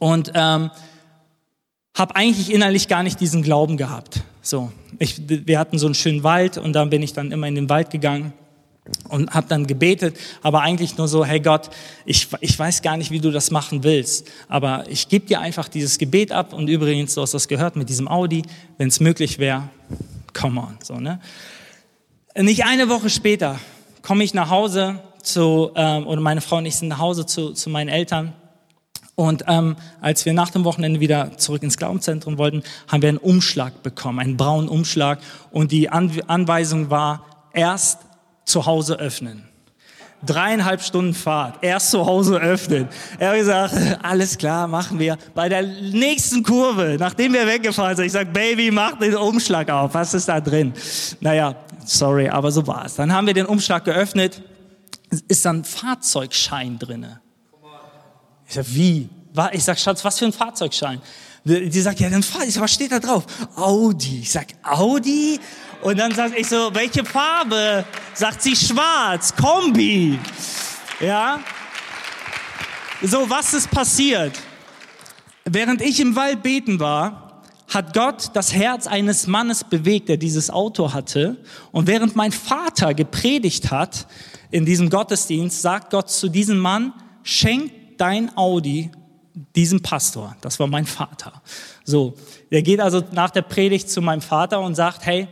[0.00, 0.70] und ähm,
[1.96, 4.22] habe eigentlich innerlich gar nicht diesen Glauben gehabt.
[4.42, 7.54] So, ich, wir hatten so einen schönen Wald und dann bin ich dann immer in
[7.54, 8.32] den Wald gegangen
[9.08, 11.68] und habe dann gebetet, aber eigentlich nur so, hey Gott,
[12.06, 15.68] ich, ich weiß gar nicht, wie du das machen willst, aber ich gebe dir einfach
[15.68, 18.42] dieses Gebet ab und übrigens, du hast das gehört mit diesem Audi,
[18.78, 19.68] wenn es möglich wäre,
[20.32, 21.20] come on, so ne.
[22.34, 23.58] Nicht eine Woche später
[24.02, 27.52] komme ich nach Hause zu, ähm, oder meine Frau und ich sind nach Hause zu,
[27.52, 28.32] zu meinen Eltern
[29.20, 33.18] und ähm, als wir nach dem Wochenende wieder zurück ins Glaubenszentrum wollten, haben wir einen
[33.18, 35.18] Umschlag bekommen, einen braunen Umschlag.
[35.50, 37.98] Und die An Anweisung war, erst
[38.46, 39.42] zu Hause öffnen.
[40.24, 41.62] Dreieinhalb Stunden Fahrt.
[41.62, 42.88] Erst zu Hause öffnen.
[43.18, 45.18] Er hat gesagt, alles klar, machen wir.
[45.34, 49.92] Bei der nächsten Kurve, nachdem wir weggefahren sind, ich sag, Baby, mach den Umschlag auf.
[49.92, 50.72] Was ist da drin?
[51.20, 52.94] Naja, sorry, aber so war es.
[52.94, 54.40] Dann haben wir den Umschlag geöffnet.
[55.28, 57.20] Ist dann Fahrzeugschein drinne.
[58.50, 59.08] Ich sag, wie?
[59.52, 61.00] Ich sag, Schatz, was für ein Fahrzeugschein?
[61.44, 62.58] Die sagt, ja, dann fahr ich.
[62.58, 63.24] Was steht da drauf?
[63.54, 64.22] Audi.
[64.22, 65.38] Ich sag, Audi?
[65.82, 67.84] Und dann sag ich so, welche Farbe?
[68.12, 70.18] Sagt sie schwarz, Kombi.
[70.98, 71.38] Ja?
[73.02, 74.32] So, was ist passiert?
[75.44, 80.50] Während ich im Wald beten war, hat Gott das Herz eines Mannes bewegt, der dieses
[80.50, 81.36] Auto hatte.
[81.70, 84.08] Und während mein Vater gepredigt hat
[84.50, 88.90] in diesem Gottesdienst, sagt Gott zu diesem Mann, schenk dein Audi
[89.54, 90.36] diesem Pastor.
[90.40, 91.32] Das war mein Vater.
[91.84, 92.14] So,
[92.50, 95.28] der geht also nach der Predigt zu meinem Vater und sagt, hey,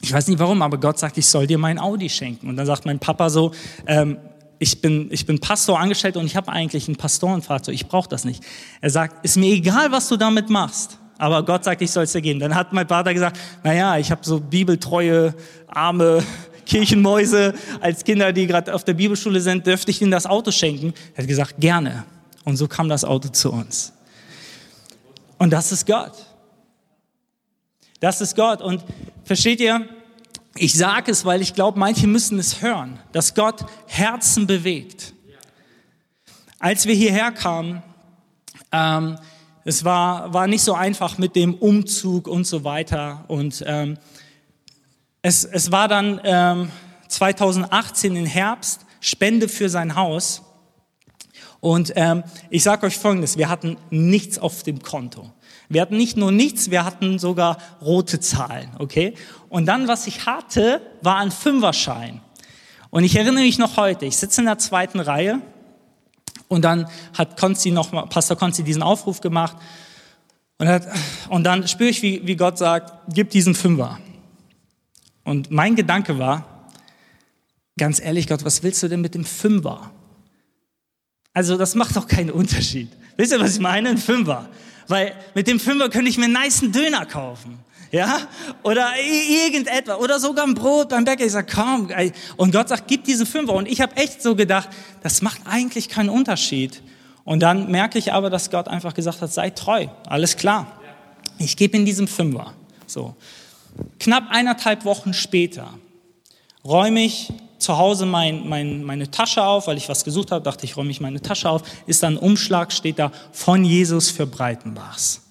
[0.00, 2.48] ich weiß nicht warum, aber Gott sagt, ich soll dir mein Audi schenken.
[2.48, 3.52] Und dann sagt mein Papa so,
[3.86, 4.18] ähm,
[4.58, 8.24] ich bin, ich bin Pastor angestellt und ich habe eigentlich ein Pastorenfahrzeug, ich brauche das
[8.24, 8.42] nicht.
[8.80, 12.12] Er sagt, ist mir egal, was du damit machst, aber Gott sagt, ich soll es
[12.12, 12.40] dir geben.
[12.40, 15.34] Dann hat mein Vater gesagt, naja, ich habe so bibeltreue,
[15.66, 16.22] arme
[16.66, 20.94] Kirchenmäuse als Kinder, die gerade auf der Bibelschule sind, dürfte ich ihnen das Auto schenken?
[21.14, 22.04] Er hat gesagt, gerne.
[22.44, 23.92] Und so kam das Auto zu uns.
[25.38, 26.12] Und das ist Gott.
[28.00, 28.62] Das ist Gott.
[28.62, 28.82] Und
[29.24, 29.88] versteht ihr,
[30.56, 35.14] ich sage es, weil ich glaube, manche müssen es hören, dass Gott Herzen bewegt.
[36.58, 37.82] Als wir hierher kamen,
[38.72, 39.16] ähm,
[39.64, 43.24] es war, war nicht so einfach mit dem Umzug und so weiter.
[43.28, 43.98] Und ähm,
[45.22, 46.70] es, es war dann ähm,
[47.08, 50.42] 2018 im Herbst Spende für sein Haus.
[51.60, 55.30] Und ähm, ich sage euch Folgendes, wir hatten nichts auf dem Konto.
[55.68, 59.14] Wir hatten nicht nur nichts, wir hatten sogar rote Zahlen, okay?
[59.48, 62.20] Und dann, was ich hatte, war ein Fünferschein.
[62.90, 65.40] Und ich erinnere mich noch heute, ich sitze in der zweiten Reihe
[66.48, 69.56] und dann hat Konzi noch mal, Pastor Konzi diesen Aufruf gemacht
[70.58, 70.88] und, hat,
[71.28, 73.98] und dann spüre ich, wie, wie Gott sagt, gib diesen Fünfer.
[75.24, 76.68] Und mein Gedanke war,
[77.78, 79.90] ganz ehrlich, Gott, was willst du denn mit dem Fünfer?
[81.32, 82.88] Also das macht doch keinen Unterschied.
[83.16, 83.90] Wisst ihr, was ich meine?
[83.90, 84.48] Ein Fünfer.
[84.88, 87.58] Weil mit dem Fünfer könnte ich mir einen nice Döner kaufen.
[87.92, 88.18] Ja?
[88.62, 89.98] Oder irgendetwas.
[89.98, 91.24] Oder sogar ein Brot beim Bäcker.
[91.24, 91.90] Ich sage, komm.
[92.36, 93.52] Und Gott sagt, gib diesen Fünfer.
[93.54, 94.68] Und ich habe echt so gedacht,
[95.02, 96.82] das macht eigentlich keinen Unterschied.
[97.24, 99.86] Und dann merke ich aber, dass Gott einfach gesagt hat, sei treu.
[100.06, 100.80] Alles klar.
[101.38, 102.54] Ich gebe in diesem Fünfer.
[102.86, 103.14] So.
[103.98, 105.74] Knapp eineinhalb Wochen später
[106.64, 110.64] räume ich zu Hause mein, mein, meine Tasche auf, weil ich was gesucht habe, dachte
[110.64, 114.26] ich, räume ich meine Tasche auf, ist dann ein Umschlag, steht da von Jesus für
[114.26, 115.22] Breitenbachs.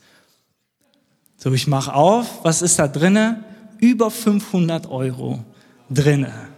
[1.37, 3.43] So, ich mache auf, was ist da drinne?
[3.79, 5.43] Über 500 Euro
[5.89, 6.49] drinne.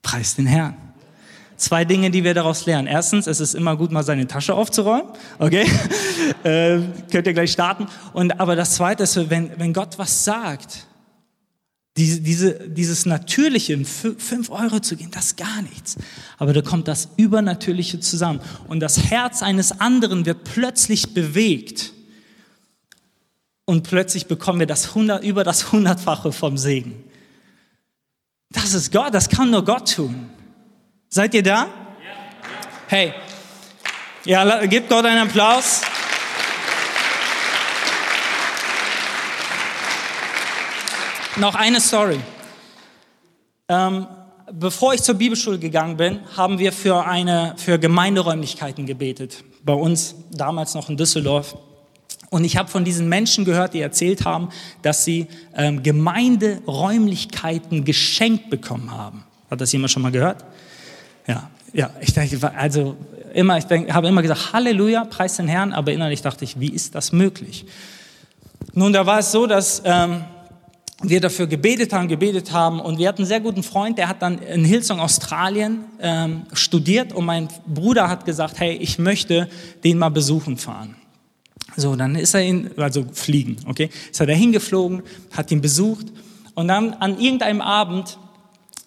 [0.00, 0.87] Preis den Herrn.
[1.58, 2.86] Zwei Dinge, die wir daraus lernen.
[2.86, 5.10] Erstens, es ist immer gut, mal seine Tasche aufzuräumen.
[5.40, 5.66] Okay?
[6.44, 6.78] äh,
[7.10, 7.88] könnt ihr gleich starten.
[8.12, 10.86] Und, aber das zweite ist, wenn, wenn Gott was sagt,
[11.96, 15.96] diese, diese, dieses Natürliche, fünf Euro zu gehen, das ist gar nichts.
[16.36, 18.40] Aber da kommt das Übernatürliche zusammen.
[18.68, 21.92] Und das Herz eines anderen wird plötzlich bewegt.
[23.64, 27.02] Und plötzlich bekommen wir das 100, über das Hundertfache vom Segen.
[28.50, 30.30] Das ist Gott, das kann nur Gott tun.
[31.10, 31.68] Seid ihr da?
[32.86, 33.14] Hey,
[34.26, 35.80] ja, gebt Gott einen Applaus.
[41.36, 42.20] Noch eine Story.
[43.70, 44.06] Ähm,
[44.52, 49.42] bevor ich zur Bibelschule gegangen bin, haben wir für, eine, für Gemeinderäumlichkeiten gebetet.
[49.64, 51.56] Bei uns damals noch in Düsseldorf.
[52.28, 54.50] Und ich habe von diesen Menschen gehört, die erzählt haben,
[54.82, 59.24] dass sie ähm, Gemeinderäumlichkeiten geschenkt bekommen haben.
[59.50, 60.44] Hat das jemand schon mal gehört?
[61.28, 61.90] Ja, ja.
[62.00, 62.96] Ich denke, also
[63.34, 65.72] immer, ich denk, habe immer gesagt, Halleluja, preis den Herrn.
[65.72, 67.66] Aber innerlich dachte ich, wie ist das möglich?
[68.72, 70.24] Nun, da war es so, dass ähm,
[71.02, 74.20] wir dafür gebetet haben, gebetet haben und wir hatten einen sehr guten Freund, der hat
[74.20, 79.48] dann in Hillsong, Australien ähm, studiert und mein Bruder hat gesagt, hey, ich möchte
[79.84, 80.96] den mal besuchen fahren.
[81.76, 85.02] So, dann ist er in, also fliegen, okay, ist er da hingeflogen,
[85.36, 86.06] hat ihn besucht
[86.54, 88.18] und dann an irgendeinem Abend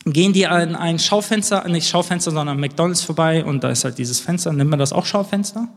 [0.06, 4.20] gehen die an ein Schaufenster, nicht Schaufenster, sondern McDonalds vorbei und da ist halt dieses
[4.20, 5.68] Fenster, nennt man das auch Schaufenster?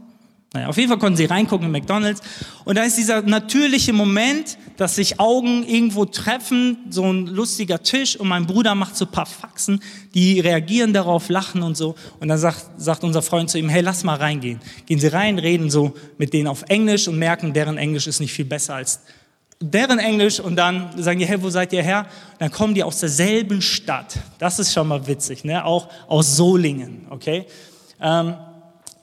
[0.55, 2.23] Naja, auf jeden Fall konnten sie reingucken in McDonalds.
[2.65, 8.15] Und da ist dieser natürliche Moment, dass sich Augen irgendwo treffen, so ein lustiger Tisch
[8.15, 9.81] und mein Bruder macht so ein paar Faxen,
[10.15, 11.97] die reagieren darauf, lachen und so.
[12.21, 14.61] Und dann sagt, sagt unser Freund zu ihm, hey, lass mal reingehen.
[14.87, 18.33] Gehen sie rein, reden so mit denen auf Englisch und merken, deren Englisch ist nicht
[18.33, 19.01] viel besser als
[19.71, 22.07] deren Englisch und dann sagen die, hey, wo seid ihr her?
[22.39, 24.19] Dann kommen die aus derselben Stadt.
[24.39, 25.65] Das ist schon mal witzig, ne?
[25.65, 27.47] auch aus Solingen, okay?
[28.01, 28.35] Ähm,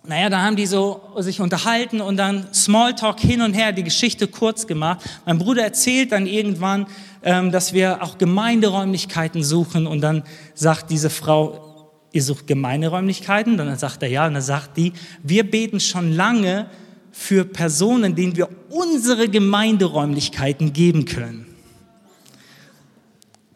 [0.03, 4.27] naja, da haben die so sich unterhalten und dann Smalltalk hin und her, die Geschichte
[4.27, 4.99] kurz gemacht.
[5.25, 6.87] Mein Bruder erzählt dann irgendwann,
[7.23, 10.23] ähm, dass wir auch Gemeinderäumlichkeiten suchen und dann
[10.55, 11.71] sagt diese Frau,
[12.11, 13.57] ihr sucht Gemeinderäumlichkeiten?
[13.57, 14.93] Dann sagt er ja und dann sagt die,
[15.23, 16.67] wir beten schon lange
[17.11, 21.45] für Personen, denen wir unsere Gemeinderäumlichkeiten geben können.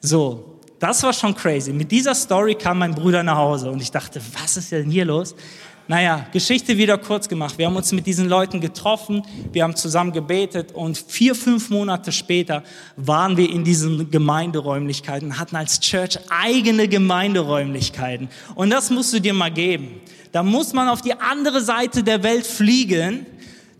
[0.01, 1.73] So, das war schon crazy.
[1.73, 5.05] Mit dieser Story kam mein Bruder nach Hause und ich dachte, was ist denn hier
[5.05, 5.35] los?
[5.87, 7.59] Naja, Geschichte wieder kurz gemacht.
[7.59, 12.11] Wir haben uns mit diesen Leuten getroffen, wir haben zusammen gebetet und vier, fünf Monate
[12.11, 12.63] später
[12.95, 18.29] waren wir in diesen Gemeinderäumlichkeiten, hatten als Church eigene Gemeinderäumlichkeiten.
[18.55, 20.01] Und das musst du dir mal geben.
[20.31, 23.27] Da muss man auf die andere Seite der Welt fliegen,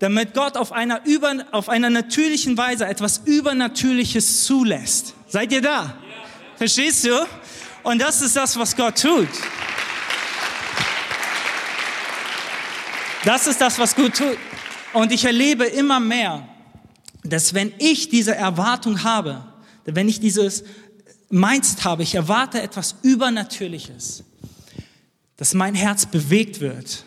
[0.06, 5.16] damit Gott auf einer, über, auf einer natürlichen Weise etwas Übernatürliches zulässt.
[5.28, 5.98] Seid ihr da?
[6.58, 7.26] Verstehst du?
[7.82, 9.28] Und das ist das, was Gott tut.
[13.24, 14.38] Das ist das, was gut tut.
[14.94, 16.48] Und ich erlebe immer mehr,
[17.24, 19.44] dass wenn ich diese Erwartung habe,
[19.86, 20.66] wenn ich dieses
[21.32, 24.24] Mindset habe, ich erwarte etwas Übernatürliches,
[25.38, 27.05] dass mein Herz bewegt wird.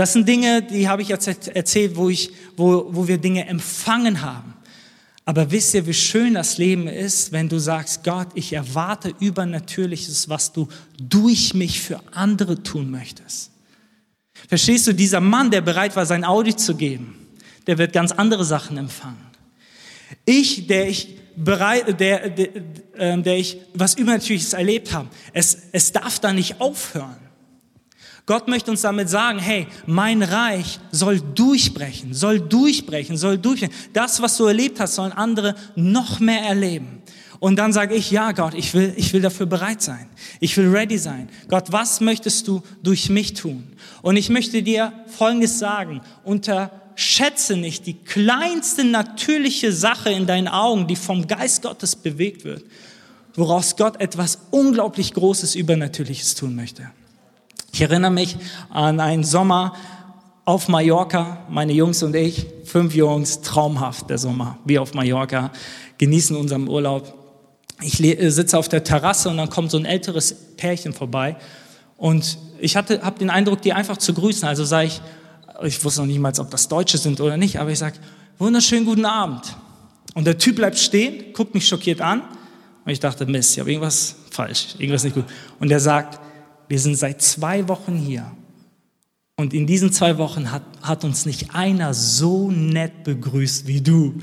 [0.00, 4.22] Das sind Dinge, die habe ich jetzt erzählt, wo, ich, wo, wo wir Dinge empfangen
[4.22, 4.54] haben.
[5.26, 10.30] Aber wisst ihr, wie schön das Leben ist, wenn du sagst, Gott, ich erwarte Übernatürliches,
[10.30, 13.50] was du durch mich für andere tun möchtest.
[14.48, 17.26] Verstehst du, dieser Mann, der bereit war, sein Audi zu geben,
[17.66, 19.26] der wird ganz andere Sachen empfangen.
[20.24, 22.48] Ich, der ich bereit, der, der,
[22.94, 27.29] äh, der ich was Übernatürliches erlebt habe, es, es darf da nicht aufhören.
[28.30, 33.74] Gott möchte uns damit sagen, hey, mein Reich soll durchbrechen, soll durchbrechen, soll durchbrechen.
[33.92, 37.02] Das, was du erlebt hast, sollen andere noch mehr erleben.
[37.40, 40.08] Und dann sage ich, ja Gott, ich will, ich will dafür bereit sein.
[40.38, 41.28] Ich will ready sein.
[41.48, 43.64] Gott, was möchtest du durch mich tun?
[44.00, 46.00] Und ich möchte dir Folgendes sagen.
[46.22, 52.62] Unterschätze nicht die kleinste natürliche Sache in deinen Augen, die vom Geist Gottes bewegt wird,
[53.34, 56.92] woraus Gott etwas unglaublich Großes, Übernatürliches tun möchte.
[57.72, 58.36] Ich erinnere mich
[58.70, 59.74] an einen Sommer
[60.44, 65.50] auf Mallorca, meine Jungs und ich, fünf Jungs, traumhaft der Sommer, wie auf Mallorca,
[65.98, 67.14] genießen unseren Urlaub
[67.82, 71.36] ich äh, sitze auf der Terrasse und dann kommt so ein älteres Pärchen vorbei
[71.96, 74.46] und ich hatte, habe den Eindruck, die einfach zu grüßen.
[74.46, 75.00] Also sage ich,
[75.62, 77.96] ich wusste noch nicht mal, ob das Deutsche sind oder nicht, aber ich sage,
[78.38, 79.56] wunderschönen guten Abend.
[80.14, 82.22] Und der Typ bleibt stehen, guckt mich schockiert an
[82.84, 85.24] und ich dachte, Mist, ich habe irgendwas falsch, irgendwas nicht gut.
[85.58, 86.20] Und er sagt,
[86.70, 88.30] wir sind seit zwei Wochen hier
[89.36, 94.14] und in diesen zwei Wochen hat, hat uns nicht einer so nett begrüßt wie du.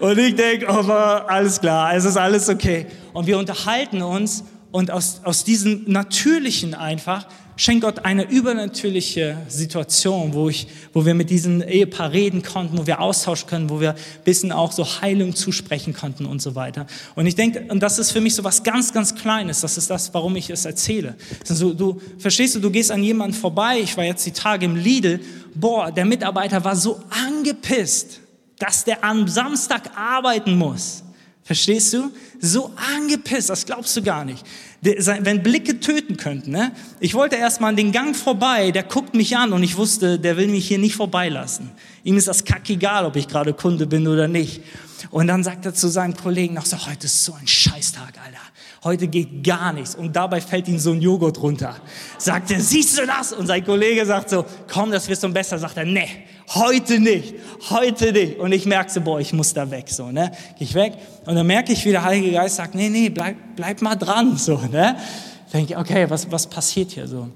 [0.00, 2.88] Und ich denke, oh, alles klar, es ist alles okay.
[3.14, 10.34] Und wir unterhalten uns und aus, aus diesem Natürlichen einfach schenkt Gott eine übernatürliche Situation,
[10.34, 13.90] wo, ich, wo wir mit diesem Ehepaar reden konnten, wo wir austauschen können, wo wir
[13.90, 16.86] ein bisschen auch so Heilung zusprechen konnten und so weiter.
[17.14, 19.60] Und ich denke, und das ist für mich so was ganz, ganz Kleines.
[19.60, 21.14] Das ist das, warum ich es erzähle.
[21.48, 23.78] Also du, verstehst du, du gehst an jemanden vorbei.
[23.80, 25.20] Ich war jetzt die Tage im Lidl.
[25.54, 28.20] Boah, der Mitarbeiter war so angepisst,
[28.58, 31.04] dass der am Samstag arbeiten muss.
[31.44, 32.10] Verstehst du?
[32.40, 34.44] So angepisst, das glaubst du gar nicht.
[34.84, 36.72] Wenn Blicke töten könnten, ne?
[37.00, 40.18] Ich wollte erst mal an den Gang vorbei, der guckt mich an und ich wusste,
[40.18, 41.70] der will mich hier nicht vorbeilassen.
[42.02, 44.62] Ihm ist das kackegal, ob ich gerade Kunde bin oder nicht.
[45.10, 48.38] Und dann sagt er zu seinem Kollegen noch so, heute ist so ein Scheißtag, Alter.
[48.84, 49.94] Heute geht gar nichts.
[49.94, 51.74] Und dabei fällt ihm so ein Joghurt runter.
[52.18, 53.32] Sagt er, siehst du das?
[53.32, 55.58] Und sein Kollege sagt so, komm, das wird so besser.
[55.58, 56.06] Sagt er, nee,
[56.54, 57.34] heute nicht,
[57.70, 58.38] heute nicht.
[58.38, 60.30] Und ich merke so, boah, ich muss da weg, so, ne?
[60.58, 60.98] Geh ich weg.
[61.24, 64.36] Und dann merke ich, wie der Heilige Geist sagt, nee, nee, bleib, bleib mal dran,
[64.36, 64.96] so, ne?
[65.50, 67.30] Denke ich, okay, was, was passiert hier so?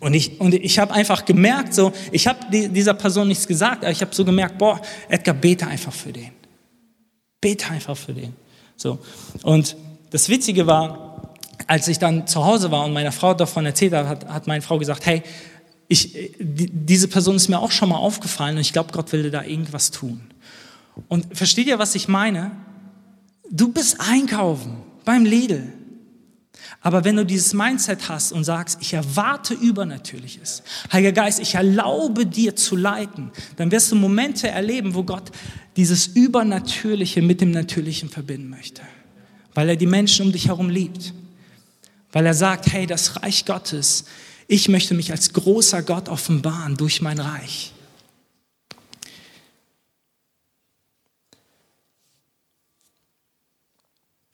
[0.00, 3.84] Und ich, und ich habe einfach gemerkt, so, ich habe die, dieser Person nichts gesagt,
[3.84, 6.30] aber ich habe so gemerkt, boah, Edgar, bete einfach für den.
[7.38, 8.34] Bete einfach für den.
[8.76, 8.98] So.
[9.42, 9.76] Und
[10.10, 11.34] das Witzige war,
[11.66, 14.62] als ich dann zu Hause war und meiner Frau davon erzählt habe, hat, hat meine
[14.62, 15.22] Frau gesagt, hey,
[15.88, 19.42] ich, diese Person ist mir auch schon mal aufgefallen und ich glaube, Gott will da
[19.42, 20.20] irgendwas tun.
[21.08, 22.52] Und versteht ihr, was ich meine?
[23.50, 25.72] Du bist einkaufen beim Lidl.
[26.82, 30.62] Aber wenn du dieses Mindset hast und sagst, ich erwarte Übernatürliches,
[30.92, 35.30] Heiliger Geist, ich erlaube dir zu leiten, dann wirst du Momente erleben, wo Gott
[35.76, 38.82] dieses Übernatürliche mit dem Natürlichen verbinden möchte.
[39.54, 41.12] Weil er die Menschen um dich herum liebt.
[42.12, 44.04] Weil er sagt, hey, das Reich Gottes
[44.52, 47.72] ich möchte mich als großer Gott offenbaren durch mein Reich.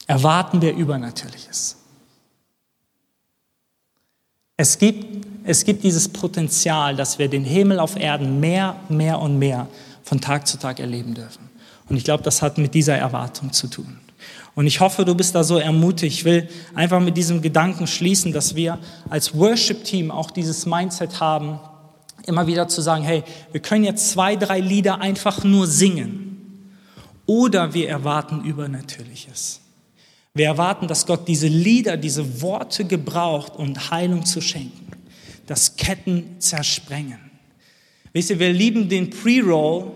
[0.07, 1.75] erwarten wir Übernatürliches.
[4.55, 9.37] Es gibt, es gibt dieses Potenzial, dass wir den Himmel auf Erden mehr, mehr und
[9.37, 9.67] mehr
[10.03, 11.49] von Tag zu Tag erleben dürfen.
[11.89, 13.99] Und ich glaube, das hat mit dieser Erwartung zu tun.
[14.55, 16.17] Und ich hoffe, du bist da so ermutigt.
[16.17, 21.59] Ich will einfach mit diesem Gedanken schließen, dass wir als Worship-Team auch dieses Mindset haben,
[22.25, 26.73] immer wieder zu sagen, hey, wir können jetzt zwei, drei Lieder einfach nur singen.
[27.25, 29.61] Oder wir erwarten Übernatürliches.
[30.33, 34.87] Wir erwarten, dass Gott diese Lieder, diese Worte gebraucht, um Heilung zu schenken,
[35.45, 37.19] dass Ketten zersprengen.
[38.13, 39.91] Wisst ihr, wir lieben den Pre-Roll,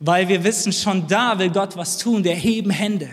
[0.00, 3.08] weil wir wissen, schon da will Gott was tun, wir heben Hände.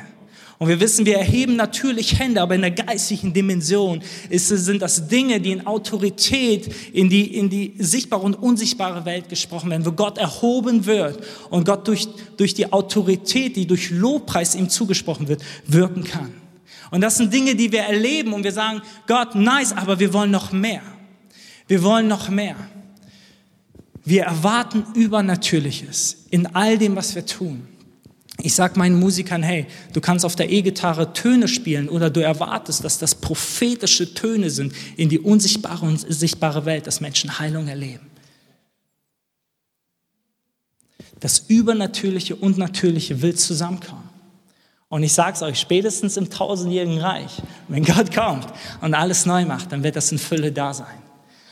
[0.62, 5.07] Und wir wissen, wir erheben natürlich Hände, aber in der geistlichen Dimension ist, sind das
[5.07, 9.91] Dinge, die in Autorität in die, in die sichtbare und unsichtbare Welt gesprochen werden, wo
[9.91, 12.07] Gott erhoben wird und Gott durch,
[12.38, 16.32] durch die Autorität, die durch Lobpreis ihm zugesprochen wird, wirken kann.
[16.91, 20.30] Und das sind Dinge, die wir erleben und wir sagen, Gott, nice, aber wir wollen
[20.30, 20.84] noch mehr.
[21.68, 22.55] Wir wollen noch mehr.
[24.05, 27.68] Wir erwarten Übernatürliches in all dem, was wir tun.
[28.44, 32.84] Ich sage meinen Musikern, hey, du kannst auf der E-Gitarre Töne spielen oder du erwartest,
[32.84, 38.08] dass das prophetische Töne sind in die unsichtbare und sichtbare Welt, dass Menschen Heilung erleben.
[41.20, 44.10] Das Übernatürliche und Natürliche will zusammenkommen.
[44.89, 48.48] Und ich sage es euch, spätestens im tausendjährigen Reich, wenn Gott kommt
[48.82, 50.98] und alles neu macht, dann wird das in Fülle da sein.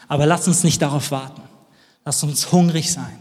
[0.07, 1.43] Aber lasst uns nicht darauf warten.
[2.03, 3.19] Lasst uns hungrig sein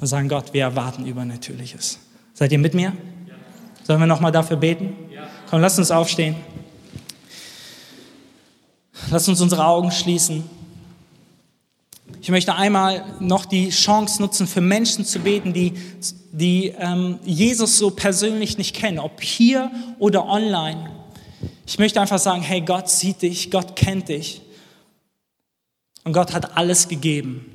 [0.00, 1.98] und sagen, Gott, wir erwarten Übernatürliches.
[2.42, 2.92] Seid ihr mit mir?
[3.84, 4.96] Sollen wir nochmal dafür beten?
[5.48, 6.34] Komm, lasst uns aufstehen.
[9.12, 10.42] Lasst uns unsere Augen schließen.
[12.20, 15.74] Ich möchte einmal noch die Chance nutzen, für Menschen zu beten, die,
[16.32, 19.70] die ähm, Jesus so persönlich nicht kennen, ob hier
[20.00, 20.90] oder online.
[21.64, 24.42] Ich möchte einfach sagen, hey, Gott sieht dich, Gott kennt dich.
[26.02, 27.46] Und Gott hat alles gegeben,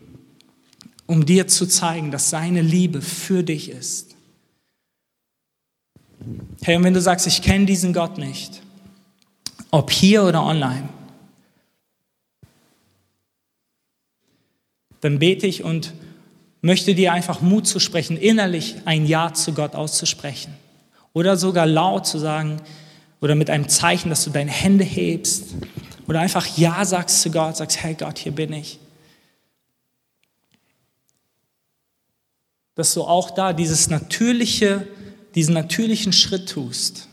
[1.08, 4.07] um dir zu zeigen, dass seine Liebe für dich ist.
[6.62, 8.62] Hey, und wenn du sagst, ich kenne diesen Gott nicht,
[9.72, 10.90] ob hier oder online,
[15.02, 15.94] dann bete ich und
[16.62, 20.54] möchte dir einfach Mut zu sprechen, innerlich ein Ja zu Gott auszusprechen.
[21.14, 22.62] Oder sogar laut zu sagen,
[23.22, 25.56] oder mit einem Zeichen, dass du deine Hände hebst.
[26.08, 28.80] Oder einfach Ja sagst zu Gott, sagst, hey Gott, hier bin ich.
[32.76, 34.88] Dass du auch da dieses natürliche
[35.38, 37.08] diesen natürlichen Schritt tust,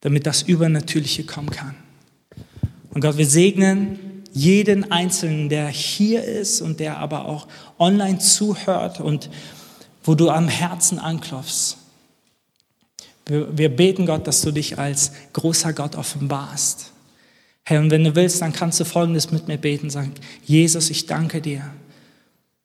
[0.00, 1.74] damit das Übernatürliche kommen kann.
[2.94, 3.98] Und Gott, wir segnen
[4.32, 7.46] jeden Einzelnen, der hier ist und der aber auch
[7.78, 9.28] online zuhört und
[10.02, 11.76] wo du am Herzen anklopfst.
[13.26, 16.90] Wir, beten Gott, dass du dich als großer Gott offenbarst.
[17.64, 19.90] Herr, und wenn du willst, dann kannst du Folgendes mit mir beten.
[19.90, 20.14] Sagen,
[20.46, 21.70] Jesus, ich danke dir,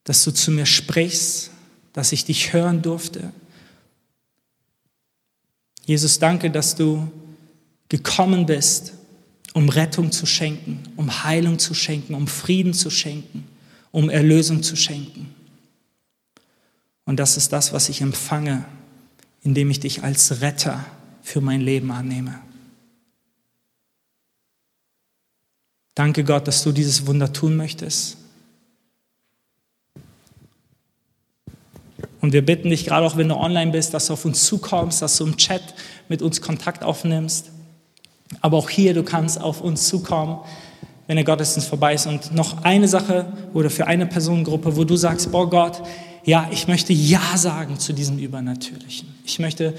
[0.06, 1.52] dass du zu mir sprichst,
[1.92, 3.34] dass ich dich hören durfte
[5.86, 7.08] Jesus, danke, dass du
[7.90, 8.94] gekommen bist,
[9.54, 13.48] um Rettung zu schenken, um Heilung zu schenken, um Frieden zu schenken,
[13.92, 15.34] um Erlösung zu schenken.
[17.06, 18.66] Und das ist das, was ich empfange,
[19.44, 20.84] indem ich dich als Retter
[21.22, 22.40] für mein Leben annehme.
[25.94, 28.18] Danke Gott, dass du dieses Wunder tun möchtest.
[32.26, 35.00] Und wir bitten dich, gerade auch wenn du online bist, dass du auf uns zukommst,
[35.00, 35.62] dass du im Chat
[36.10, 37.52] mit uns Kontakt aufnimmst.
[38.42, 40.40] Aber auch hier, du kannst auf uns zukommen,
[41.06, 42.08] wenn der Gottesdienst vorbei ist.
[42.08, 45.84] Und noch eine Sache oder für eine Personengruppe, wo du sagst, boah Gott,
[46.24, 49.08] ja, ich möchte Ja sagen zu diesem Übernatürlichen.
[49.24, 49.76] Ich möchte,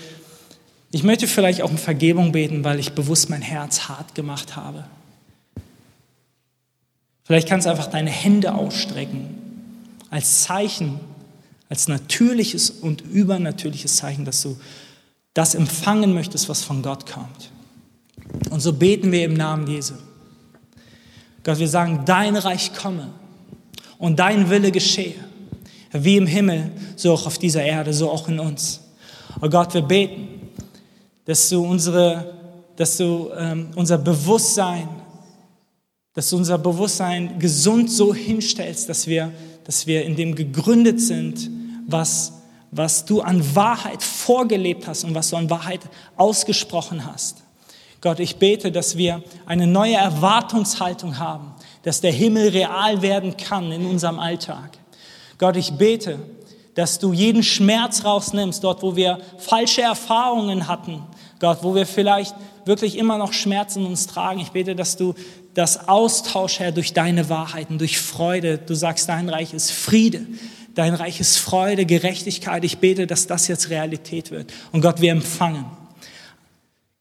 [0.92, 4.84] ich möchte vielleicht auch um Vergebung beten, weil ich bewusst mein Herz hart gemacht habe.
[7.24, 9.34] Vielleicht kannst du einfach deine Hände ausstrecken
[10.10, 11.00] als Zeichen
[11.68, 14.56] als natürliches und übernatürliches Zeichen, dass du
[15.34, 17.50] das empfangen möchtest, was von Gott kommt.
[18.50, 19.94] Und so beten wir im Namen Jesu.
[21.44, 23.10] Gott, wir sagen, dein Reich komme
[23.98, 25.14] und dein Wille geschehe,
[25.92, 28.80] wie im Himmel, so auch auf dieser Erde, so auch in uns.
[29.40, 30.28] Oh Gott, wir beten,
[31.24, 32.34] dass du, unsere,
[32.76, 34.88] dass du ähm, unser Bewusstsein,
[36.14, 39.32] dass du unser Bewusstsein gesund so hinstellst, dass wir,
[39.64, 41.50] dass wir in dem gegründet sind,
[41.86, 42.32] was,
[42.70, 45.80] was du an Wahrheit vorgelebt hast und was du an Wahrheit
[46.16, 47.42] ausgesprochen hast.
[48.00, 53.72] Gott, ich bete, dass wir eine neue Erwartungshaltung haben, dass der Himmel real werden kann
[53.72, 54.78] in unserem Alltag.
[55.38, 56.18] Gott, ich bete,
[56.74, 61.02] dass du jeden Schmerz rausnimmst, dort wo wir falsche Erfahrungen hatten,
[61.40, 62.34] Gott, wo wir vielleicht
[62.64, 64.40] wirklich immer noch Schmerzen uns tragen.
[64.40, 65.14] Ich bete, dass du
[65.54, 70.26] das Austausch, Herr, durch deine Wahrheiten, durch Freude, du sagst, dein Reich ist Friede,
[70.76, 72.62] dein Reich ist Freude, Gerechtigkeit.
[72.62, 74.52] Ich bete, dass das jetzt Realität wird.
[74.70, 75.64] Und Gott, wir empfangen.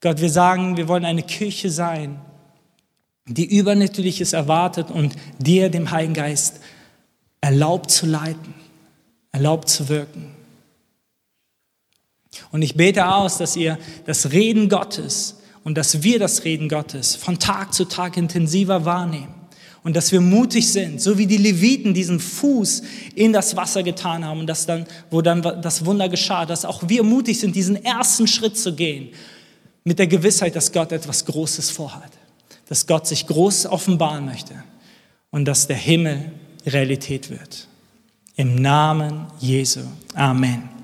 [0.01, 2.19] Gott, wir sagen, wir wollen eine Kirche sein,
[3.27, 6.61] die Übernatürliches erwartet und dir, dem Heiligen Geist,
[7.41, 8.53] erlaubt zu leiten,
[9.31, 10.31] erlaubt zu wirken.
[12.51, 17.15] Und ich bete aus, dass ihr das Reden Gottes und dass wir das Reden Gottes
[17.15, 19.44] von Tag zu Tag intensiver wahrnehmen
[19.85, 22.81] und dass wir mutig sind, so wie die Leviten diesen Fuß
[23.13, 26.89] in das Wasser getan haben und das dann, wo dann das Wunder geschah, dass auch
[26.89, 29.09] wir mutig sind, diesen ersten Schritt zu gehen
[29.83, 32.11] mit der Gewissheit, dass Gott etwas Großes vorhat,
[32.67, 34.55] dass Gott sich groß offenbaren möchte
[35.29, 36.31] und dass der Himmel
[36.65, 37.67] Realität wird.
[38.37, 39.81] Im Namen Jesu.
[40.15, 40.74] Amen.